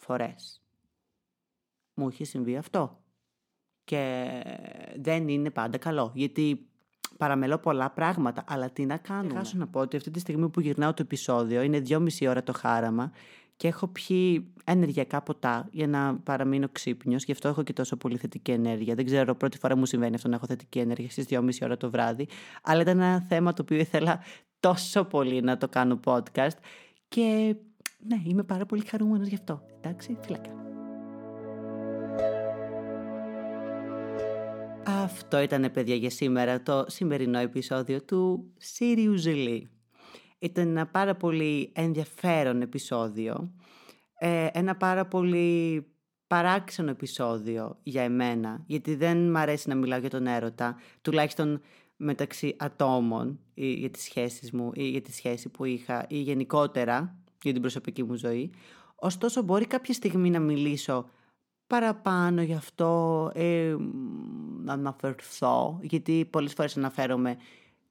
φορές. 0.03 0.63
Μου 1.95 2.09
είχε 2.09 2.25
συμβεί 2.25 2.57
αυτό. 2.57 2.97
Και 3.85 4.31
δεν 4.97 5.29
είναι 5.29 5.51
πάντα 5.51 5.79
καλό, 5.79 6.13
γιατί 6.15 6.67
παραμελώ 7.17 7.59
πολλά 7.59 7.91
πράγματα, 7.91 8.45
αλλά 8.47 8.71
τι 8.71 8.87
να 8.87 8.97
κάνω. 8.97 9.45
Θα 9.45 9.57
να 9.57 9.67
πω 9.67 9.81
ότι 9.81 9.97
αυτή 9.97 10.11
τη 10.11 10.21
στιγμή 10.21 10.49
που 10.49 10.61
γυρνάω 10.61 10.95
το 10.95 11.03
επεισόδιο, 11.03 11.63
είναι 11.63 11.81
δυόμιση 11.81 12.27
ώρα 12.27 12.43
το 12.43 12.53
χάραμα 12.53 13.13
και 13.57 13.69
έχω 13.69 13.87
πιει 13.87 14.53
ενεργειακά 14.65 15.23
ποτά 15.23 15.69
για 15.73 15.87
να 15.87 16.17
παραμείνω 16.17 16.69
ξύπνιος. 16.73 17.25
Γι' 17.25 17.33
αυτό 17.33 17.49
έχω 17.49 17.63
και 17.63 17.73
τόσο 17.73 17.97
πολύ 17.97 18.17
θετική 18.17 18.51
ενέργεια. 18.51 18.95
Δεν 18.95 19.05
ξέρω, 19.05 19.35
πρώτη 19.35 19.59
φορά 19.59 19.77
μου 19.77 19.87
συμβαίνει 19.87 20.15
αυτό 20.15 20.29
να 20.29 20.35
έχω 20.35 20.47
θετική 20.47 20.79
ενέργεια 20.79 21.11
στις 21.11 21.25
δυόμιση 21.25 21.65
ώρα 21.65 21.77
το 21.77 21.91
βράδυ. 21.91 22.29
Αλλά 22.63 22.81
ήταν 22.81 23.01
ένα 23.01 23.21
θέμα 23.21 23.53
το 23.53 23.63
οποίο 23.63 23.79
ήθελα 23.79 24.21
τόσο 24.61 25.05
πολύ 25.05 25.41
να 25.41 25.57
το 25.57 25.69
κάνω 25.69 26.01
podcast. 26.05 26.57
Και 27.09 27.57
ναι, 28.07 28.23
είμαι 28.25 28.43
πάρα 28.43 28.67
πολύ 28.67 28.85
χαρούμενος 28.85 29.29
γι' 29.29 29.35
αυτό. 29.35 29.63
Εντάξει, 29.81 30.17
φυλάκα. 30.21 30.51
Αυτό 34.85 35.41
ήταν, 35.41 35.71
παιδιά, 35.73 35.95
για 35.95 36.11
σήμερα 36.11 36.63
το 36.63 36.85
σημερινό 36.89 37.39
επεισόδιο 37.39 38.03
του 38.03 38.53
Sirius 38.79 39.25
Lee. 39.25 39.61
Ήταν 40.39 40.69
ένα 40.69 40.87
πάρα 40.87 41.15
πολύ 41.15 41.73
ενδιαφέρον 41.75 42.63
επεισόδιο. 42.63 43.53
Ε, 44.19 44.47
ένα 44.53 44.77
πάρα 44.77 45.07
πολύ 45.07 45.87
παράξενο 46.27 46.91
επεισόδιο 46.91 47.79
για 47.83 48.03
εμένα, 48.03 48.63
γιατί 48.67 48.95
δεν 48.95 49.31
μ' 49.31 49.37
αρέσει 49.37 49.69
να 49.69 49.75
μιλάω 49.75 49.99
για 49.99 50.11
τον 50.11 50.27
έρωτα, 50.27 50.77
τουλάχιστον 51.03 51.61
μεταξύ 51.97 52.57
ατόμων 52.59 53.41
ή 53.55 53.73
για 53.73 53.91
τις 53.91 54.03
σχέσεις 54.03 54.53
μου 54.53 54.71
ή 54.75 54.89
για 54.89 55.01
τη 55.01 55.13
σχέση 55.13 55.49
που 55.49 55.65
είχα 55.65 56.07
ή 56.09 56.17
γενικότερα 56.17 57.22
για 57.43 57.53
την 57.53 57.61
προσωπική 57.61 58.03
μου 58.03 58.15
ζωή. 58.15 58.51
Ωστόσο 58.95 59.43
μπορεί 59.43 59.67
κάποια 59.67 59.95
στιγμή 59.95 60.31
να 60.31 60.41
μιλήσω 60.41 61.09
παραπάνω 61.67 62.43
γι' 62.43 62.55
αυτό, 62.55 63.31
ε, 63.35 63.77
να 64.63 64.73
αναφερθώ, 64.73 65.79
γιατί 65.83 66.25
πολλές 66.31 66.53
φορές 66.53 66.77
αναφέρομαι 66.77 67.37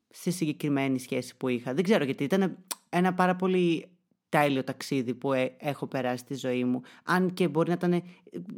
στη 0.09 0.31
συγκεκριμένη 0.31 0.99
σχέση 0.99 1.37
που 1.37 1.47
είχα. 1.47 1.73
Δεν 1.73 1.83
ξέρω 1.83 2.03
γιατί 2.03 2.23
ήταν 2.23 2.57
ένα 2.89 3.13
πάρα 3.13 3.35
πολύ 3.35 3.87
τέλειο 4.32 4.63
ταξίδι 4.63 5.13
που 5.13 5.34
ε, 5.34 5.56
έχω 5.58 5.88
περάσει 5.88 6.17
στη 6.17 6.36
ζωή 6.36 6.63
μου. 6.63 6.82
Αν 7.04 7.34
και 7.34 7.48
μπορεί 7.48 7.67
να, 7.67 7.74
ήταν, 7.74 8.04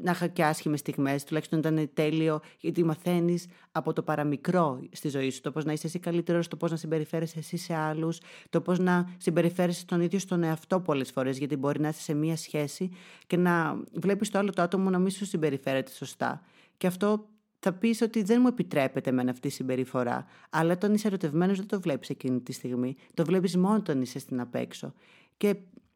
να 0.04 0.12
είχα 0.12 0.28
και 0.28 0.44
άσχημες 0.44 0.80
στιγμές, 0.80 1.24
τουλάχιστον 1.24 1.60
ήταν 1.60 1.90
τέλειο, 1.94 2.40
γιατί 2.60 2.84
μαθαίνεις 2.84 3.48
από 3.72 3.94
το 3.94 4.02
παραμικρό 4.02 4.80
στη 4.92 5.10
ζωή 5.10 5.30
σου. 5.30 5.42
Το 5.42 5.52
πώς 5.52 5.66
να 5.66 5.74
είσαι 5.74 5.88
εσύ 5.88 6.00
καλύτερος, 6.00 6.48
το 6.48 6.58
πώς 6.58 6.72
να 6.72 6.78
συμπεριφέρεσαι 6.78 7.40
εσύ 7.40 7.58
σε 7.58 7.74
άλλους, 7.74 8.20
το 8.50 8.62
πώς 8.62 8.80
να 8.80 9.14
συμπεριφέρεσαι 9.18 9.86
τον 9.86 10.02
ίδιο 10.02 10.20
στον 10.20 10.44
εαυτό 10.44 10.80
πολλές 10.80 11.12
φορές, 11.12 11.38
γιατί 11.38 11.56
μπορεί 11.56 11.80
να 11.80 11.88
είσαι 11.88 12.02
σε 12.02 12.14
μία 12.14 12.36
σχέση 12.36 12.92
και 13.28 13.38
να 13.38 13.78
βλέπεις 13.94 14.30
το 14.30 14.38
άλλο 14.38 14.50
το 14.50 14.62
άτομο 14.62 14.90
να 14.90 15.00
μην 15.00 15.12
σου 15.12 15.26
συμπεριφέρεται 15.26 15.92
σωστά. 15.92 16.42
Και 16.78 16.88
αυτό 16.88 17.28
θα 17.60 17.74
πεις 17.74 18.02
ότι 18.02 18.24
δεν 18.24 18.38
μου 18.42 18.48
επιτρέπεται 18.48 19.12
με 19.12 19.24
αυτή 19.30 19.48
η 19.48 19.52
συμπεριφορά. 19.52 20.26
Αλλά 20.50 20.74
όταν 20.74 20.94
είσαι 20.94 21.08
ερωτευμένος, 21.08 21.58
δεν 21.58 21.68
το 21.68 21.80
βλέπεις 21.82 22.10
εκείνη 22.10 22.40
τη 22.40 22.52
στιγμή. 22.52 22.96
Το 23.14 23.26
βλέπεις 23.26 23.58
μόνο 23.58 23.76
όταν 23.76 24.02
είσαι 24.02 24.20
στην 24.20 24.40
απέξω 24.40 24.94
και 25.38 25.56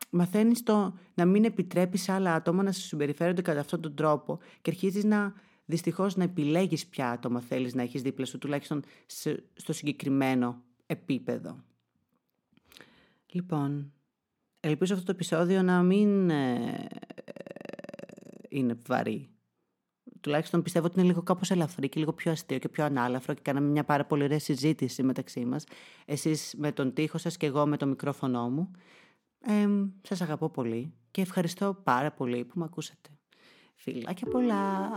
μαθαίνεις 0.09 0.63
το 0.63 0.97
να 1.13 1.25
μην 1.25 1.43
επιτρέπεις 1.43 2.09
άλλα 2.09 2.33
άτομα 2.33 2.63
να 2.63 2.71
σε 2.71 2.81
συμπεριφέρονται 2.81 3.41
κατά 3.41 3.59
αυτόν 3.59 3.81
τον 3.81 3.95
τρόπο 3.95 4.39
και 4.61 4.69
αρχίζεις 4.69 5.03
να 5.03 5.33
δυστυχώς 5.65 6.15
να 6.15 6.23
επιλέγεις 6.23 6.87
ποια 6.87 7.09
άτομα 7.09 7.41
θέλεις 7.41 7.73
να 7.73 7.81
έχεις 7.81 8.01
δίπλα 8.01 8.25
σου 8.25 8.37
τουλάχιστον 8.37 8.83
στο 9.53 9.73
συγκεκριμένο 9.73 10.61
επίπεδο. 10.85 11.63
Λοιπόν, 13.31 13.93
ελπίζω 14.59 14.93
αυτό 14.93 15.05
το 15.05 15.11
επεισόδιο 15.11 15.61
να 15.61 15.83
μην 15.83 16.29
ε, 16.29 16.87
είναι 18.49 18.77
βαρύ. 18.87 19.29
Τουλάχιστον 20.21 20.61
πιστεύω 20.61 20.85
ότι 20.85 20.99
είναι 20.99 21.07
λίγο 21.07 21.21
κάπως 21.21 21.51
ελαφρύ 21.51 21.89
και 21.89 21.99
λίγο 21.99 22.13
πιο 22.13 22.31
αστείο 22.31 22.57
και 22.57 22.69
πιο 22.69 22.83
ανάλαφρο 22.85 23.33
και 23.33 23.41
κάναμε 23.43 23.67
μια 23.67 23.83
πάρα 23.83 24.05
πολύ 24.05 24.23
ωραία 24.23 24.39
συζήτηση 24.39 25.03
μεταξύ 25.03 25.45
μας. 25.45 25.63
Εσείς 26.05 26.53
με 26.57 26.71
τον 26.71 26.93
τοίχο 26.93 27.17
σας 27.17 27.37
και 27.37 27.45
εγώ 27.45 27.67
με 27.67 27.77
το 27.77 27.85
μικρόφωνο 27.85 28.49
μου. 28.49 28.71
Ε, 29.49 29.67
σας 30.01 30.21
αγαπώ 30.21 30.49
πολύ 30.49 30.93
και 31.11 31.21
ευχαριστώ 31.21 31.79
πάρα 31.83 32.11
πολύ 32.11 32.45
που 32.45 32.59
με 32.59 32.65
ακούσατε. 32.65 33.09
Φιλάκια 33.75 34.27
πολλά! 34.31 34.91